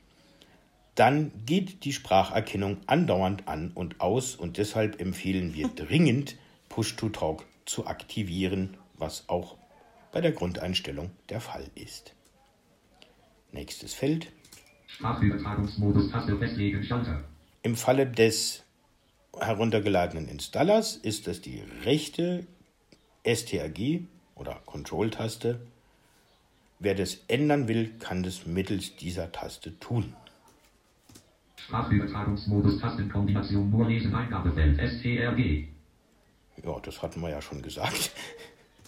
dann 0.95 1.33
geht 1.47 1.85
die 1.85 1.95
Spracherkennung 1.95 2.79
andauernd 2.87 3.49
an 3.49 3.71
und 3.75 4.03
aus 4.03 4.35
und 4.35 4.59
deshalb 4.59 5.01
empfehlen 5.01 5.55
wir 5.55 5.69
dringend, 5.69 6.37
Push-to-Talk 6.69 7.47
zu 7.65 7.87
aktivieren, 7.87 8.77
was 8.99 9.31
auch 9.31 9.57
bei 10.13 10.21
der 10.21 10.33
Grundeinstellung 10.33 11.11
der 11.31 11.41
Fall 11.41 11.71
ist. 11.75 12.13
Nächstes 13.53 13.95
Feld. 13.95 14.31
Sprachübertragungsmodus 14.87 16.11
Taste 16.11 16.37
festlegen 16.39 16.83
Schalter. 16.83 17.25
Im 17.63 17.77
Falle 17.77 18.07
des 18.07 18.65
heruntergeladenen 19.39 20.29
Installers 20.29 20.97
ist 20.97 21.29
es 21.29 21.41
die 21.41 21.63
rechte 21.85 22.47
STRG 23.25 24.01
oder 24.35 24.61
Control-Taste. 24.67 25.61
Wer 26.79 26.95
das 26.95 27.19
ändern 27.29 27.69
will, 27.69 27.93
kann 27.99 28.23
das 28.23 28.47
mittels 28.47 28.97
dieser 28.97 29.33
Taste 29.33 29.79
tun. 29.81 30.15
Sprachübertragungsmodus 31.57 32.79
Tastenkombination 32.81 33.71
nur 33.71 33.89
lesen 33.89 34.15
Eingabefeld 34.15 34.79
STRG. 34.79 35.69
Ja, 36.65 36.81
das 36.81 37.03
hatten 37.03 37.21
wir 37.21 37.31
ja 37.31 37.43
schon 37.43 37.61
gesagt. 37.63 38.13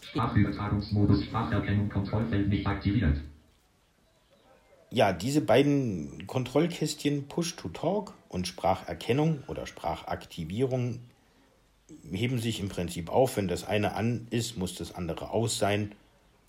Sprachübertragungsmodus 0.02 1.25
Spracherkennung 1.25 1.88
Kontrollfeld 1.88 2.49
nicht 2.49 2.67
aktiviert. 2.67 3.21
Ja, 4.93 5.13
diese 5.13 5.41
beiden 5.41 6.27
Kontrollkästchen 6.27 7.29
Push-to-Talk 7.29 8.13
und 8.29 8.49
Spracherkennung 8.49 9.45
oder 9.47 9.67
Sprachaktivierung 9.67 10.99
heben 12.11 12.41
sich 12.41 12.59
im 12.59 12.69
Prinzip 12.69 13.09
auf. 13.09 13.37
Wenn 13.37 13.47
das 13.47 13.65
eine 13.65 13.95
an 13.95 14.26
ist, 14.31 14.57
muss 14.57 14.75
das 14.75 14.95
andere 14.95 15.31
aus 15.31 15.59
sein. 15.59 15.95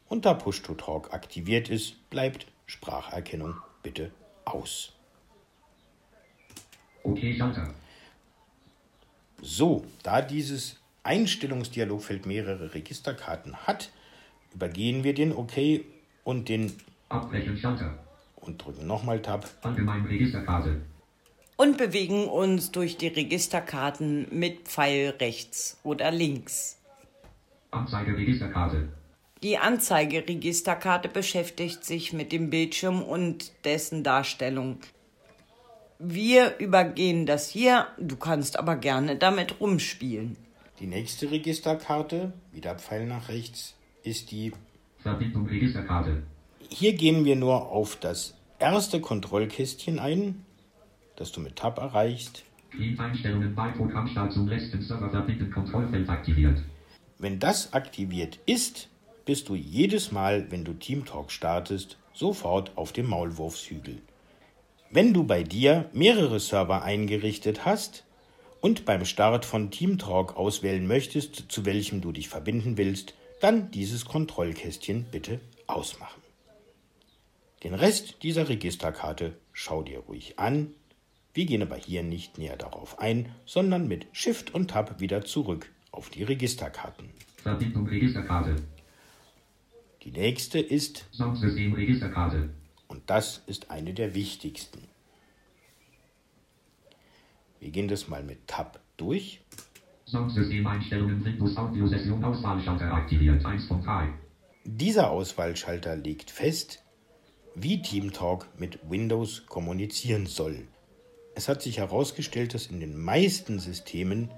Und 0.10 0.26
da 0.26 0.34
Push-to-Talk 0.34 1.14
aktiviert 1.14 1.70
ist, 1.70 2.10
bleibt 2.10 2.48
Spracherkennung 2.66 3.58
bitte 3.84 4.12
aus. 4.44 4.94
Okay, 7.04 7.36
Schalter. 7.36 7.72
So, 9.42 9.86
da 10.02 10.22
dieses 10.24 10.80
Einstellungsdialogfeld 11.04 12.26
mehrere 12.26 12.74
Registerkarten 12.74 13.56
hat, 13.56 13.92
übergehen 14.54 15.04
wir 15.04 15.14
den 15.14 15.32
OK 15.32 15.82
und 16.24 16.50
den 16.50 16.76
Abbrechen 17.10 17.58
Schalter. 17.58 17.98
Und 18.42 18.64
drücken 18.64 18.86
nochmal 18.88 19.22
Tab. 19.22 19.48
Allgemein 19.62 20.06
Registerkarte. 20.06 20.82
Und 21.58 21.78
bewegen 21.78 22.28
uns 22.28 22.72
durch 22.72 22.98
die 22.98 23.08
Registerkarten 23.08 24.28
mit 24.32 24.68
Pfeil 24.68 25.12
rechts 25.20 25.80
oder 25.84 26.12
links. 26.12 26.80
Anzeige 27.72 28.18
Registerkarte. 28.18 28.90
Die 29.44 29.58
Anzeigeregisterkarte 29.58 31.10
beschäftigt 31.10 31.84
sich 31.84 32.14
mit 32.14 32.32
dem 32.32 32.52
Bildschirm 32.52 33.02
und 33.02 33.52
dessen 33.66 34.04
Darstellung. 34.04 34.78
Wir 35.98 36.58
übergehen 36.60 37.26
das 37.26 37.50
hier, 37.50 37.88
du 37.98 38.18
kannst 38.18 38.60
aber 38.60 38.76
gerne 38.76 39.16
damit 39.16 39.60
rumspielen. 39.60 40.36
Die 40.80 40.86
nächste 40.86 41.32
Registerkarte, 41.32 42.34
wieder 42.52 42.76
Pfeil 42.76 43.08
nach 43.08 43.30
rechts, 43.30 43.76
ist 44.04 44.32
die. 44.32 44.52
Verbindung 45.00 45.48
Registerkarte. 45.48 46.22
Hier 46.74 46.94
gehen 46.94 47.26
wir 47.26 47.36
nur 47.36 47.68
auf 47.70 47.98
das 47.98 48.34
erste 48.58 49.02
Kontrollkästchen 49.02 50.00
ein, 50.00 50.46
das 51.18 51.34
du 51.34 51.42
mit 51.42 51.58
Tab 51.58 51.78
erreichst. 51.78 52.44
Clean-Einstellungen 52.72 53.54
bei 53.54 53.72
Programmstart 53.72 54.32
zum 54.32 54.48
letzten 54.48 54.82
Server 54.82 55.10
verbinden 55.10 55.52
Kontrollfeld 55.52 56.08
aktiviert. 56.08 56.64
Wenn 57.20 57.40
das 57.40 57.74
aktiviert 57.74 58.40
ist, 58.46 58.88
bist 59.26 59.50
du 59.50 59.56
jedes 59.56 60.14
Mal, 60.14 60.50
wenn 60.50 60.64
du 60.64 60.72
TeamTalk 60.72 61.30
startest, 61.30 61.98
sofort 62.14 62.72
auf 62.78 62.94
dem 62.94 63.08
Maulwurfshügel. 63.08 64.02
Wenn 64.90 65.14
du 65.14 65.26
bei 65.26 65.44
dir 65.44 65.90
mehrere 65.92 66.40
Server 66.40 66.84
eingerichtet 66.84 67.66
hast 67.66 68.06
und 68.62 68.86
beim 68.86 69.04
Start 69.04 69.44
von 69.44 69.72
TeamTalk 69.72 70.38
auswählen 70.38 70.88
möchtest, 70.88 71.52
zu 71.52 71.66
welchem 71.66 72.00
du 72.00 72.14
dich 72.14 72.30
verbinden 72.30 72.78
willst, 72.78 73.14
dann 73.42 73.72
dieses 73.72 74.06
Kontrollkästchen 74.06 75.06
bitte 75.12 75.42
ausmachen. 75.68 76.21
Den 77.64 77.76
Rest 77.76 78.24
dieser 78.24 78.50
Registerkarte 78.50 79.38
schau 79.54 79.84
dir 79.84 80.00
ruhig 80.00 80.40
an. 80.40 80.74
Wir 81.34 81.46
gehen 81.46 81.62
aber 81.62 81.76
hier 81.76 82.02
nicht 82.02 82.38
näher 82.38 82.58
darauf 82.58 83.00
ein, 83.00 83.30
sondern 83.46 83.88
mit 83.88 84.08
Shift 84.12 84.54
und 84.54 84.72
Tab 84.72 85.00
wieder 85.00 85.24
zurück 85.24 85.70
auf 85.92 86.10
die 86.10 86.24
Registerkarten. 86.24 87.10
Registerkarte. 87.46 88.56
Die 90.04 90.12
nächste 90.12 90.60
ist, 90.60 91.06
Soundsystem 91.12 91.74
Registerkarte. 91.74 92.50
und 92.88 93.10
das 93.10 93.44
ist 93.46 93.70
eine 93.70 93.94
der 93.94 94.16
wichtigsten. 94.16 94.88
Wir 97.60 97.70
gehen 97.70 97.88
das 97.88 98.08
mal 98.08 98.24
mit 98.24 98.48
Tab 98.48 98.80
durch. 98.98 99.42
Soundsystem-Einstellungen 100.08 101.24
Windows 101.24 101.56
Audio 101.56 101.88
Session 101.88 102.24
Auswahlschalter 102.24 102.92
aktiviert 102.92 103.46
1 103.46 103.68
von 103.68 103.84
3. 103.84 104.10
Dieser 104.66 105.12
Auswahlschalter 105.12 105.96
legt 105.96 106.32
fest, 106.32 106.84
wie 107.56 107.82
TeamTalk 107.82 108.48
mit 108.58 108.80
Windows 108.90 109.44
kommunizieren 109.48 110.26
soll. 110.26 110.68
Es 111.36 111.48
hat 111.48 111.62
sich 111.62 111.78
herausgestellt, 111.78 112.54
dass 112.54 112.68
in 112.68 112.80
den 112.80 112.98
meisten 112.98 113.60
Systemen 113.60 114.30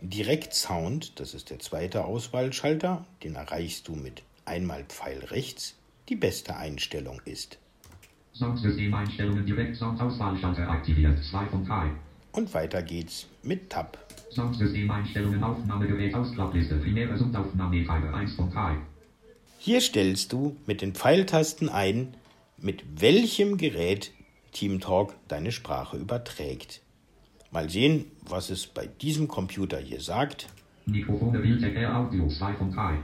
Direct 0.00 0.54
Sound, 0.54 1.20
das 1.20 1.34
ist 1.34 1.50
der 1.50 1.58
zweite 1.58 2.04
Auswahlschalter, 2.04 3.04
den 3.22 3.34
erreichst 3.34 3.86
du 3.88 3.94
mit 3.94 4.22
einmal 4.44 4.84
Pfeil 4.84 5.18
rechts, 5.26 5.76
die 6.08 6.16
beste 6.16 6.56
Einstellung 6.56 7.20
ist. 7.24 7.58
Soundsystem-Einstellungen 8.32 9.44
Direkt 9.44 9.76
Sound 9.76 10.00
Auswahlschalter 10.00 10.68
aktiviert 10.68 11.22
2 11.22 11.46
von 11.46 11.66
3. 11.66 11.90
Und 12.32 12.54
weiter 12.54 12.82
geht's 12.82 13.26
mit 13.42 13.70
Tab. 13.70 13.98
Soundsystem-Einstellungen 14.30 15.42
Aufnahmegerät 15.42 16.14
Ausklappliste 16.14 16.76
primäre 16.76 17.18
Sundaufnahmepfeiler 17.18 18.14
1 18.14 18.34
von 18.34 18.50
3. 18.50 18.76
Hier 19.58 19.80
stellst 19.80 20.32
du 20.32 20.56
mit 20.66 20.80
den 20.80 20.94
Pfeiltasten 20.94 21.68
ein, 21.68 22.14
mit 22.62 22.84
welchem 23.00 23.56
Gerät 23.56 24.12
TeamTalk 24.52 25.14
deine 25.28 25.52
Sprache 25.52 25.96
überträgt. 25.96 26.82
Mal 27.50 27.70
sehen, 27.70 28.06
was 28.28 28.50
es 28.50 28.66
bei 28.66 28.86
diesem 28.86 29.28
Computer 29.28 29.78
hier 29.78 30.00
sagt. 30.00 30.48
Mikrofone 30.86 31.42
Realtek 31.42 31.74
Air 31.76 31.96
Audio 31.96 32.28
2 32.28 32.54
von 32.54 32.72
3. 32.72 32.98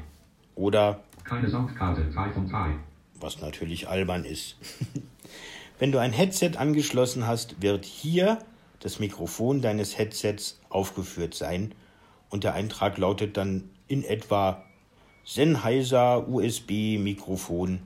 Oder 0.55 1.03
Keine 1.25 1.49
Soundkarte 1.49 2.05
3 2.13 2.31
von 2.31 2.49
3. 2.49 2.77
was 3.21 3.41
natürlich 3.41 3.89
albern 3.89 4.25
ist. 4.25 4.57
Wenn 5.79 5.93
du 5.93 5.99
ein 5.99 6.13
Headset 6.13 6.53
angeschlossen 6.57 7.27
hast, 7.27 7.61
wird 7.61 7.85
hier 7.85 8.39
das 8.81 8.99
Mikrofon 9.01 9.63
deines 9.63 9.99
Headsets 9.99 10.61
aufgeführt 10.69 11.35
sein 11.35 11.73
und 12.31 12.45
der 12.45 12.55
Eintrag 12.55 12.99
lautet 12.99 13.37
dann 13.37 13.65
in 13.89 14.05
etwa 14.05 14.65
Sennheiser, 15.25 16.29
USB, 16.29 16.99
Mikrofon 16.99 17.81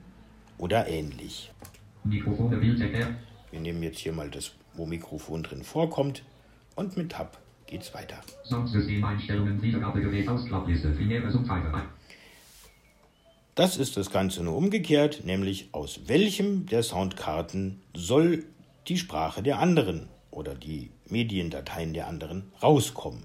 oder 0.61 0.87
ähnlich. 0.87 1.51
Wir 2.03 3.59
nehmen 3.59 3.83
jetzt 3.83 3.99
hier 3.99 4.13
mal 4.13 4.29
das, 4.29 4.53
wo 4.75 4.85
Mikrofon 4.85 5.43
drin 5.43 5.63
vorkommt 5.63 6.23
und 6.75 6.95
mit 6.95 7.11
Tab 7.11 7.37
geht's 7.67 7.93
weiter. 7.93 8.21
Das 13.55 13.77
ist 13.77 13.97
das 13.97 14.11
Ganze 14.11 14.43
nur 14.43 14.55
umgekehrt, 14.55 15.25
nämlich 15.25 15.69
aus 15.73 16.01
welchem 16.07 16.67
der 16.67 16.83
Soundkarten 16.83 17.81
soll 17.93 18.45
die 18.87 18.97
Sprache 18.97 19.43
der 19.43 19.59
anderen 19.59 20.07
oder 20.29 20.55
die 20.55 20.91
Mediendateien 21.09 21.93
der 21.93 22.07
anderen 22.07 22.51
rauskommen. 22.63 23.23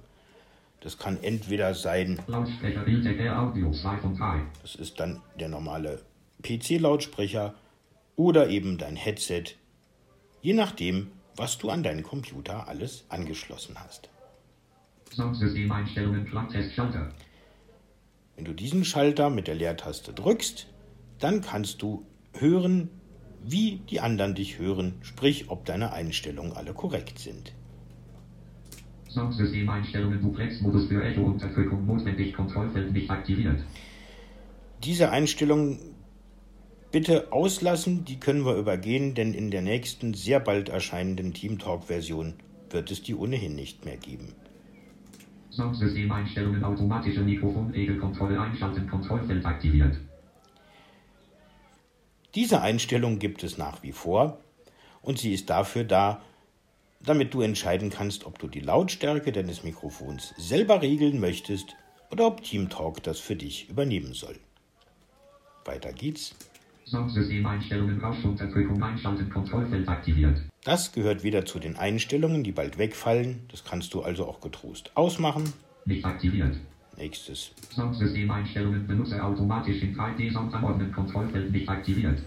Das 0.81 0.99
kann 0.99 1.18
entweder 1.22 1.75
sein, 1.75 2.18
Lautsprecher 2.27 2.83
Bilddeck 2.83 3.20
R 3.20 3.40
Audio 3.40 3.70
2 3.70 3.96
von 3.99 4.16
3. 4.16 4.40
das 4.62 4.75
ist 4.75 5.01
dann 5.01 5.20
der 5.38 5.49
normale 5.49 6.01
PC-Lautsprecher 6.42 7.55
oder 8.16 8.49
eben 8.49 8.79
dein 8.79 8.96
Headset, 8.96 9.44
je 10.42 10.55
nachdem, 10.55 11.11
was 11.37 11.59
du 11.59 11.68
an 11.68 11.83
deinen 11.83 12.03
Computer 12.03 12.68
alles 12.68 13.05
angeschlossen 13.09 13.77
hast. 13.79 14.09
Soundsystem-Einstellungen, 15.12 16.27
Klangtestschalter. 16.27 17.12
Wenn 18.35 18.44
du 18.44 18.53
diesen 18.53 18.85
Schalter 18.85 19.31
mit 19.31 19.46
der 19.46 19.55
Leertaste 19.55 20.12
drückst, 20.12 20.66
dann 21.18 21.40
kannst 21.40 21.81
du 21.83 22.07
hören, 22.35 22.90
wie 23.42 23.81
die 23.90 24.01
anderen 24.01 24.35
dich 24.35 24.59
hören, 24.59 24.94
sprich, 25.03 25.49
ob 25.49 25.64
deine 25.64 25.92
Einstellungen 25.92 26.53
alle 26.53 26.75
korrekt 26.75 27.18
sind. 27.18 27.53
Soundsystem-Einstellungen, 29.09 30.20
Duplex-Modus 30.20 30.88
für 30.88 31.03
Echo-Unterdrückung 31.03 31.87
notwendig, 31.87 32.35
Kontrollfeld 32.35 32.92
nicht 32.92 33.11
aktiviert. 33.11 33.61
Diese 34.85 35.11
Einstellung 35.11 35.79
bitte 36.92 37.33
auslassen, 37.33 38.05
die 38.05 38.18
können 38.18 38.44
wir 38.44 38.57
übergehen, 38.57 39.14
denn 39.14 39.35
in 39.35 39.51
der 39.51 39.62
nächsten 39.62 40.14
sehr 40.14 40.40
bald 40.40 40.68
erscheinenden 40.68 41.35
TeamTalk-Version 41.35 42.35
wird 42.70 42.90
es 42.90 43.03
die 43.03 43.14
ohnehin 43.14 43.55
nicht 43.55 43.85
mehr 43.85 43.96
geben. 43.96 44.35
Soundsystem-Einstellungen, 45.51 46.62
automatische 46.64 47.20
Mikrofonregelkontrolle 47.20 48.40
einschalten, 48.40 48.88
Kontrollfeld 48.88 49.44
aktiviert. 49.44 49.96
Diese 52.35 52.61
Einstellung 52.61 53.18
gibt 53.18 53.42
es 53.42 53.57
nach 53.57 53.83
wie 53.83 53.92
vor 53.92 54.38
und 55.01 55.18
sie 55.18 55.33
ist 55.33 55.49
dafür 55.49 55.85
da, 55.85 56.20
damit 57.01 57.33
du 57.33 57.40
entscheiden 57.40 57.88
kannst, 57.88 58.27
ob 58.27 58.38
du 58.38 58.49
die 58.49 58.61
Lautstärke 58.61 59.33
deines 59.33 59.64
Mikrofons 59.64 60.35
selber 60.37 60.83
regeln 60.83 61.20
möchtest 61.20 61.77
oder 62.11 62.27
ob 62.27 62.42
TeamTalk 62.42 63.03
das 63.03 63.20
für 63.20 63.37
dich 63.37 63.70
übernehmen 63.70 64.12
soll. 64.12 64.38
Weiter 65.64 65.92
geht's. 65.92 66.35
Soundsystem-Einstellungen, 66.87 68.01
Rauschunterdrückung 68.01 68.81
einschalten, 68.81 69.29
Kontrollfeld 69.29 69.88
aktiviert. 69.88 70.40
Das 70.64 70.92
gehört 70.92 71.25
wieder 71.25 71.44
zu 71.44 71.59
den 71.59 71.77
Einstellungen, 71.77 72.44
die 72.44 72.53
bald 72.53 72.79
wegfallen. 72.79 73.40
Das 73.51 73.64
kannst 73.64 73.92
du 73.92 74.03
also 74.03 74.27
auch 74.27 74.40
getrost 74.40 74.92
ausmachen. 74.94 75.53
Nicht 75.85 76.05
aktiviert. 76.05 76.57
Nächstes. 76.96 77.51
Soundsystem-Einstellungen, 77.75 78.87
Benutzer 78.87 79.25
automatisch 79.25 79.83
in 79.83 79.96
3D-Sound 79.96 80.55
anordnen, 80.55 80.92
Kontrollfeld 80.92 81.51
nicht 81.51 81.68
aktiviert. 81.68 82.22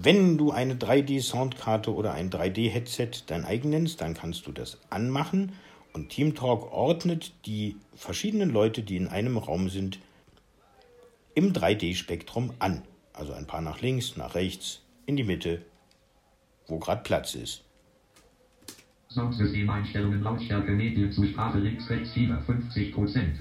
Wenn 0.00 0.38
du 0.38 0.52
eine 0.52 0.74
3D-Soundkarte 0.74 1.94
oder 1.94 2.14
ein 2.14 2.30
3D-Headset 2.30 3.10
dein 3.26 3.44
eigen 3.44 3.70
nennst, 3.70 4.00
dann 4.00 4.14
kannst 4.14 4.46
du 4.46 4.52
das 4.52 4.78
anmachen 4.90 5.52
und 5.92 6.08
TeamTalk 6.10 6.72
ordnet 6.72 7.32
die 7.46 7.76
verschiedenen 7.94 8.50
Leute, 8.50 8.82
die 8.82 8.96
in 8.96 9.08
einem 9.08 9.36
Raum 9.36 9.68
sind, 9.68 9.98
im 11.34 11.52
3D-Spektrum 11.52 12.52
an. 12.58 12.82
Also 13.18 13.32
ein 13.32 13.46
paar 13.46 13.60
nach 13.60 13.80
links, 13.80 14.16
nach 14.16 14.36
rechts, 14.36 14.80
in 15.04 15.16
die 15.16 15.24
Mitte, 15.24 15.62
wo 16.68 16.78
gerade 16.78 17.02
Platz 17.02 17.34
ist. 17.34 17.64
Soundsystem-Einstellungen, 19.08 20.22
Lautstärke, 20.22 20.70
Medien 20.70 21.10
zu 21.10 21.26
Sprache 21.26 21.58
links, 21.58 21.90
rechts, 21.90 22.14
57%. 22.14 23.38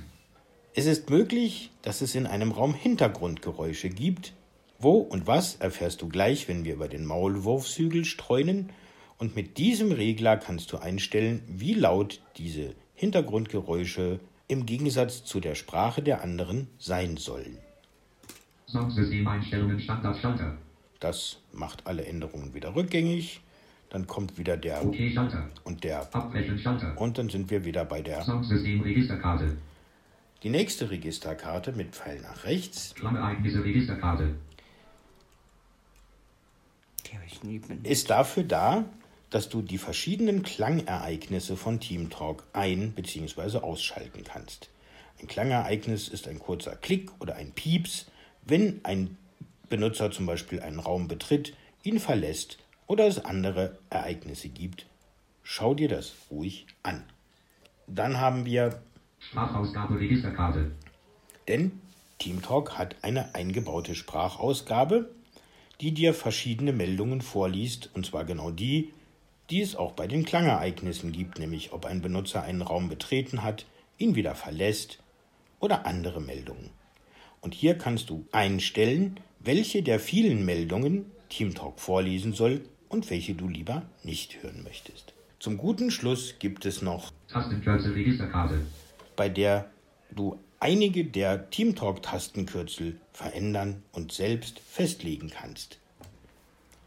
Es 0.73 0.85
ist 0.87 1.09
möglich, 1.09 1.71
dass 1.83 2.01
es 2.01 2.15
in 2.15 2.25
einem 2.25 2.51
Raum 2.51 2.73
Hintergrundgeräusche 2.73 3.89
gibt. 3.89 4.33
Wo 4.79 4.97
und 4.97 5.27
was 5.27 5.55
erfährst 5.55 6.01
du 6.01 6.09
gleich, 6.09 6.47
wenn 6.47 6.65
wir 6.65 6.73
über 6.73 6.87
den 6.87 7.05
Maulwurfshügel 7.05 8.05
streunen. 8.05 8.71
Und 9.19 9.35
mit 9.35 9.57
diesem 9.57 9.91
Regler 9.91 10.37
kannst 10.37 10.71
du 10.71 10.77
einstellen, 10.77 11.43
wie 11.47 11.73
laut 11.73 12.21
diese 12.37 12.73
Hintergrundgeräusche 12.95 14.19
im 14.47 14.65
Gegensatz 14.65 15.23
zu 15.23 15.39
der 15.39 15.55
Sprache 15.55 16.01
der 16.01 16.23
anderen 16.23 16.67
sein 16.79 17.17
sollen. 17.17 17.57
Soundsystem-Einstellungen, 18.69 19.79
Standardschalter. 19.79 20.57
Das 20.99 21.37
macht 21.53 21.85
alle 21.87 22.05
Änderungen 22.05 22.53
wieder 22.53 22.75
rückgängig. 22.75 23.41
Dann 23.89 24.05
kommt 24.07 24.37
wieder 24.37 24.57
der 24.57 24.85
OK-Schalter. 24.85 25.49
und 25.63 25.85
der 25.85 26.01
Abbrechen, 26.13 26.59
Schalter. 26.59 26.99
und 26.99 27.17
dann 27.17 27.29
sind 27.29 27.49
wir 27.49 27.63
wieder 27.63 27.85
bei 27.85 28.01
der 28.01 28.21
Soundsystem-Registerkarte. 28.23 29.55
die 30.43 30.49
nächste 30.49 30.89
Registerkarte 30.89 31.71
mit 31.71 31.95
Pfeil 31.95 32.19
nach 32.21 32.43
rechts 32.43 32.93
Registerkarte. 33.01 34.35
Ist 37.83 38.09
dafür 38.09 38.43
da, 38.43 38.83
dass 39.29 39.47
du 39.47 39.61
die 39.61 39.77
verschiedenen 39.77 40.43
Klangereignisse 40.43 41.55
von 41.55 41.79
TeamTalk 41.79 42.43
ein- 42.51 42.91
bzw. 42.91 43.59
ausschalten 43.59 44.23
kannst. 44.25 44.69
Ein 45.21 45.27
Klangereignis 45.27 46.09
ist 46.09 46.27
ein 46.27 46.39
kurzer 46.39 46.75
Klick 46.75 47.09
oder 47.19 47.35
ein 47.35 47.51
Pieps, 47.53 48.07
wenn 48.47 48.79
ein 48.83 49.17
Benutzer 49.69 50.11
zum 50.11 50.25
Beispiel 50.25 50.61
einen 50.61 50.79
Raum 50.79 51.07
betritt, 51.07 51.53
ihn 51.83 51.99
verlässt 51.99 52.57
oder 52.87 53.05
es 53.05 53.23
andere 53.23 53.77
Ereignisse 53.89 54.49
gibt. 54.49 54.85
Schau 55.43 55.73
dir 55.73 55.89
das 55.89 56.13
ruhig 56.31 56.67
an. 56.83 57.03
Dann 57.87 58.19
haben 58.19 58.45
wir, 58.45 58.81
Sprachausgabe, 59.19 59.99
Registerkarte. 59.99 60.71
denn 61.47 61.71
TeamTalk 62.19 62.77
hat 62.77 62.95
eine 63.01 63.35
eingebaute 63.35 63.95
Sprachausgabe, 63.95 65.09
die 65.81 65.93
dir 65.93 66.13
verschiedene 66.13 66.73
Meldungen 66.73 67.21
vorliest, 67.21 67.89
und 67.93 68.05
zwar 68.05 68.25
genau 68.25 68.51
die, 68.51 68.93
die 69.49 69.61
es 69.61 69.75
auch 69.75 69.93
bei 69.93 70.07
den 70.07 70.25
Klangereignissen 70.25 71.11
gibt, 71.11 71.39
nämlich 71.39 71.71
ob 71.71 71.85
ein 71.85 72.01
Benutzer 72.01 72.43
einen 72.43 72.61
Raum 72.61 72.89
betreten 72.89 73.43
hat, 73.43 73.65
ihn 73.97 74.15
wieder 74.15 74.35
verlässt 74.35 74.99
oder 75.59 75.85
andere 75.85 76.21
Meldungen. 76.21 76.71
Und 77.47 77.53
hier 77.53 77.77
kannst 77.77 78.09
du 78.09 78.25
einstellen, 78.33 79.21
welche 79.39 79.81
der 79.81 80.01
vielen 80.01 80.43
Meldungen 80.43 81.05
TeamTalk 81.29 81.79
vorlesen 81.79 82.33
soll 82.33 82.59
und 82.89 83.09
welche 83.09 83.35
du 83.35 83.47
lieber 83.47 83.83
nicht 84.03 84.43
hören 84.43 84.65
möchtest. 84.65 85.13
Zum 85.39 85.57
guten 85.57 85.89
Schluss 85.89 86.35
gibt 86.39 86.65
es 86.65 86.81
noch 86.81 87.13
Tastenkürzel, 87.29 87.93
Registerkarte. 87.93 88.59
bei 89.15 89.29
der 89.29 89.69
du 90.11 90.37
einige 90.59 91.05
der 91.05 91.49
TeamTalk-Tastenkürzel 91.49 92.97
verändern 93.13 93.81
und 93.93 94.11
selbst 94.11 94.59
festlegen 94.59 95.29
kannst. 95.29 95.79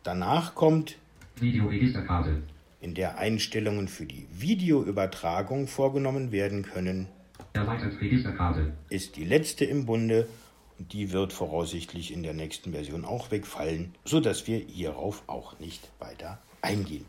Danach 0.03 0.55
kommt, 0.55 0.97
Videoregisterkarte. 1.37 2.43
in 2.83 2.95
der 2.95 3.17
Einstellungen 3.17 3.89
für 3.89 4.05
die 4.05 4.27
Videoübertragung 4.31 5.69
vorgenommen 5.69 6.33
werden 6.33 6.65
können, 6.65 7.09
Erweitert 7.53 8.01
Registerkarte. 8.01 8.73
ist 8.91 9.17
die 9.17 9.25
letzte 9.25 9.65
im 9.65 9.87
Bunde 9.87 10.23
und 10.23 10.40
die 10.81 11.13
wird 11.13 11.33
voraussichtlich 11.33 12.13
in 12.13 12.23
der 12.23 12.35
nächsten 12.35 12.73
Version 12.73 13.05
auch 13.05 13.31
wegfallen, 13.31 13.95
sodass 14.05 14.47
wir 14.47 14.59
hierauf 14.59 15.23
auch 15.27 15.59
nicht 15.59 15.91
weiter 15.99 16.39
eingehen. 16.63 17.05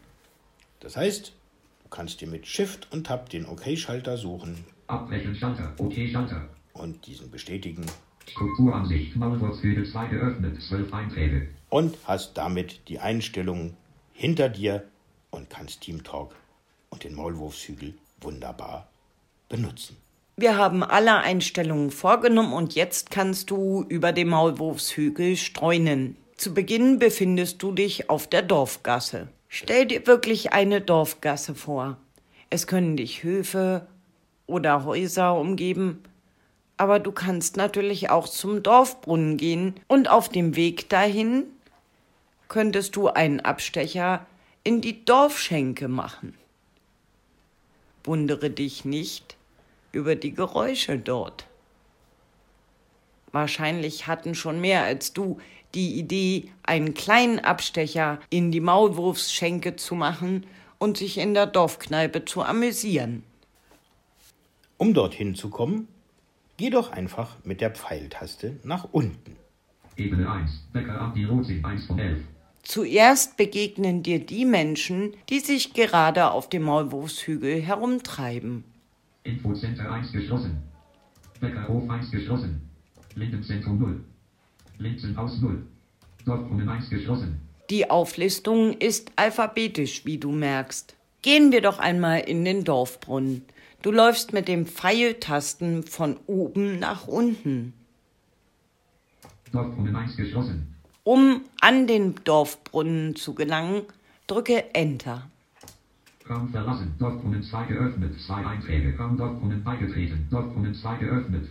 Das 0.81 0.97
heißt, 0.97 1.33
du 1.83 1.89
kannst 1.89 2.21
dir 2.21 2.27
mit 2.27 2.47
Shift 2.47 2.87
und 2.91 3.07
Tab 3.07 3.29
den 3.29 3.45
OK-Schalter 3.45 4.17
suchen 4.17 4.65
Abbrechen, 4.87 5.35
Schalter. 5.35 5.73
OK-Schalter. 5.77 6.49
und 6.73 7.05
diesen 7.07 7.31
bestätigen 7.31 7.85
Strukturansicht. 8.27 9.15
Maulwurfshügel 9.15 9.85
2 9.89 10.07
geöffnet. 10.07 10.61
12 10.61 10.93
Einträge. 10.93 11.47
und 11.69 11.97
hast 12.05 12.37
damit 12.37 12.87
die 12.89 12.99
Einstellungen 12.99 13.75
hinter 14.13 14.49
dir 14.49 14.83
und 15.31 15.49
kannst 15.49 15.81
TeamTalk 15.81 16.35
und 16.89 17.03
den 17.03 17.15
Maulwurfshügel 17.15 17.93
wunderbar 18.19 18.89
benutzen. 19.49 19.95
Wir 20.41 20.57
haben 20.57 20.81
alle 20.81 21.17
Einstellungen 21.17 21.91
vorgenommen 21.91 22.53
und 22.53 22.73
jetzt 22.73 23.11
kannst 23.11 23.51
du 23.51 23.85
über 23.87 24.11
dem 24.11 24.29
Maulwurfshügel 24.29 25.37
streunen. 25.37 26.17
Zu 26.35 26.55
Beginn 26.55 26.97
befindest 26.97 27.61
du 27.61 27.71
dich 27.71 28.09
auf 28.09 28.25
der 28.25 28.41
Dorfgasse. 28.41 29.27
Stell 29.49 29.85
dir 29.85 30.07
wirklich 30.07 30.51
eine 30.51 30.81
Dorfgasse 30.81 31.53
vor. 31.53 31.97
Es 32.49 32.65
können 32.65 32.97
dich 32.97 33.21
Höfe 33.21 33.85
oder 34.47 34.83
Häuser 34.83 35.35
umgeben, 35.35 36.01
aber 36.75 36.97
du 36.97 37.11
kannst 37.11 37.55
natürlich 37.55 38.09
auch 38.09 38.27
zum 38.27 38.63
Dorfbrunnen 38.63 39.37
gehen 39.37 39.75
und 39.87 40.09
auf 40.09 40.27
dem 40.27 40.55
Weg 40.55 40.89
dahin 40.89 41.43
könntest 42.47 42.95
du 42.95 43.09
einen 43.09 43.41
Abstecher 43.41 44.25
in 44.63 44.81
die 44.81 45.05
Dorfschenke 45.05 45.87
machen. 45.87 46.33
Wundere 48.03 48.49
dich 48.49 48.85
nicht 48.85 49.37
über 49.91 50.15
die 50.15 50.33
Geräusche 50.33 50.97
dort. 50.97 51.45
Wahrscheinlich 53.31 54.07
hatten 54.07 54.35
schon 54.35 54.59
mehr 54.59 54.83
als 54.83 55.13
du 55.13 55.39
die 55.73 55.97
Idee, 55.97 56.51
einen 56.63 56.93
kleinen 56.93 57.39
Abstecher 57.39 58.19
in 58.29 58.51
die 58.51 58.59
Maulwurfsschenke 58.59 59.75
zu 59.75 59.95
machen 59.95 60.45
und 60.79 60.97
sich 60.97 61.17
in 61.17 61.33
der 61.33 61.45
Dorfkneipe 61.45 62.25
zu 62.25 62.43
amüsieren. 62.43 63.23
Um 64.77 64.93
dorthin 64.93 65.35
zu 65.35 65.49
kommen, 65.49 65.87
geh 66.57 66.69
doch 66.69 66.91
einfach 66.91 67.37
mit 67.43 67.61
der 67.61 67.71
Pfeiltaste 67.71 68.59
nach 68.63 68.87
unten. 68.91 69.37
Ebene 69.95 70.29
1. 70.29 70.51
Bäcker 70.73 70.99
Andi 70.99 71.25
Rotzing 71.25 71.63
1 71.63 71.85
von 71.85 71.99
11. 71.99 72.23
Zuerst 72.63 73.37
begegnen 73.37 74.03
dir 74.03 74.19
die 74.19 74.45
Menschen, 74.45 75.13
die 75.29 75.39
sich 75.39 75.73
gerade 75.73 76.31
auf 76.31 76.49
dem 76.49 76.63
Maulwurfshügel 76.63 77.61
herumtreiben. 77.61 78.63
Infocenter 79.23 79.91
1 79.91 80.11
geschlossen. 80.11 80.63
Bäckerhof 81.39 81.89
1 81.89 82.11
geschlossen. 82.11 82.69
Lindenzentrum 83.15 83.79
0. 83.79 84.03
Linzenhaus 84.77 85.39
0. 85.41 85.63
Dorfbrunnen 86.25 86.69
1 86.69 86.89
geschlossen. 86.89 87.41
Die 87.69 87.89
Auflistung 87.89 88.73
ist 88.73 89.11
alphabetisch, 89.15 90.05
wie 90.05 90.17
du 90.17 90.31
merkst. 90.31 90.95
Gehen 91.21 91.51
wir 91.51 91.61
doch 91.61 91.79
einmal 91.79 92.19
in 92.19 92.43
den 92.43 92.63
Dorfbrunnen. 92.63 93.45
Du 93.81 93.91
läufst 93.91 94.33
mit 94.33 94.47
dem 94.47 94.65
Pfeiltasten 94.65 95.83
von 95.83 96.17
oben 96.27 96.79
nach 96.79 97.07
unten. 97.07 97.73
Dorfbrunnen 99.51 99.95
1 99.95 100.17
geschlossen. 100.17 100.75
Um 101.03 101.41
an 101.61 101.87
den 101.87 102.15
Dorfbrunnen 102.23 103.15
zu 103.15 103.33
gelangen, 103.33 103.83
drücke 104.27 104.75
Enter. 104.75 105.30
Raum 106.29 106.49
verlassen. 106.49 106.93
Dorfbrunnen 106.99 107.43
2 107.43 107.65
geöffnet. 107.65 108.19
2 108.19 108.45
Einträge. 108.45 108.97
Raum 108.97 109.17
Dorfbrunnen 109.17 109.63
beigetreten. 109.63 110.27
Dorfbrunnen 110.29 110.73
2 110.73 110.97
geöffnet. 110.97 111.49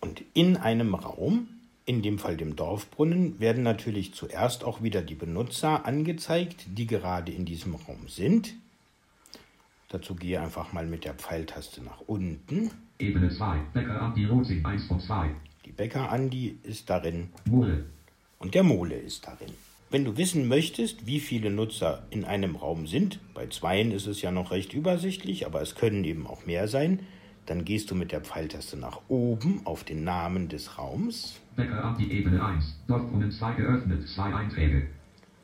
Und 0.00 0.22
in 0.34 0.56
einem 0.56 0.94
Raum, 0.94 1.48
in 1.86 2.02
dem 2.02 2.18
Fall 2.18 2.36
dem 2.36 2.56
Dorfbrunnen, 2.56 3.38
werden 3.40 3.62
natürlich 3.62 4.14
zuerst 4.14 4.64
auch 4.64 4.82
wieder 4.82 5.02
die 5.02 5.14
Benutzer 5.14 5.84
angezeigt, 5.86 6.66
die 6.66 6.86
gerade 6.86 7.32
in 7.32 7.44
diesem 7.44 7.74
Raum 7.74 8.08
sind. 8.08 8.54
Dazu 9.88 10.14
gehe 10.14 10.40
einfach 10.40 10.72
mal 10.72 10.86
mit 10.86 11.04
der 11.04 11.14
Pfeiltaste 11.14 11.82
nach 11.82 12.00
unten. 12.06 12.70
Ebene 12.98 13.28
2. 13.28 13.58
Bäcker 13.72 14.00
Andi 14.00 14.24
Rotzing 14.26 14.64
1 14.64 14.86
von 14.86 15.00
2. 15.00 15.30
Die 15.64 15.72
Bäcker 15.72 16.10
Andi 16.10 16.58
ist 16.62 16.88
darin 16.88 17.30
Mole. 17.44 17.86
und 18.38 18.54
der 18.54 18.62
Mole 18.62 18.94
ist 18.94 19.26
darin. 19.26 19.52
Wenn 19.92 20.04
du 20.04 20.16
wissen 20.16 20.46
möchtest, 20.46 21.06
wie 21.06 21.18
viele 21.18 21.50
Nutzer 21.50 22.04
in 22.10 22.24
einem 22.24 22.54
Raum 22.54 22.86
sind, 22.86 23.18
bei 23.34 23.48
zweien 23.48 23.90
ist 23.90 24.06
es 24.06 24.22
ja 24.22 24.30
noch 24.30 24.52
recht 24.52 24.72
übersichtlich, 24.72 25.46
aber 25.46 25.60
es 25.62 25.74
können 25.74 26.04
eben 26.04 26.28
auch 26.28 26.46
mehr 26.46 26.68
sein, 26.68 27.00
dann 27.46 27.64
gehst 27.64 27.90
du 27.90 27.96
mit 27.96 28.12
der 28.12 28.20
Pfeiltaste 28.20 28.76
nach 28.76 29.00
oben 29.08 29.62
auf 29.64 29.82
den 29.82 30.04
Namen 30.04 30.48
des 30.48 30.78
Raums 30.78 31.40
Bäcker 31.56 31.82
Andi 31.82 32.08
Ebene 32.08 32.40
1. 32.44 32.76
Dorfbrunnen 32.86 33.32
2 33.32 33.52
geöffnet. 33.54 34.08
2 34.08 34.22
Einträge. 34.34 34.86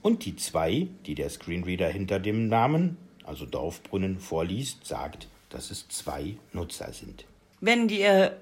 und 0.02 0.24
die 0.24 0.36
zwei, 0.36 0.86
die 1.06 1.16
der 1.16 1.28
Screenreader 1.28 1.88
hinter 1.88 2.20
dem 2.20 2.46
Namen, 2.46 2.96
also 3.24 3.46
Dorfbrunnen, 3.46 4.20
vorliest, 4.20 4.86
sagt, 4.86 5.26
dass 5.50 5.72
es 5.72 5.88
zwei 5.88 6.36
Nutzer 6.52 6.92
sind. 6.92 7.24
Wenn 7.60 7.88
dir 7.88 8.36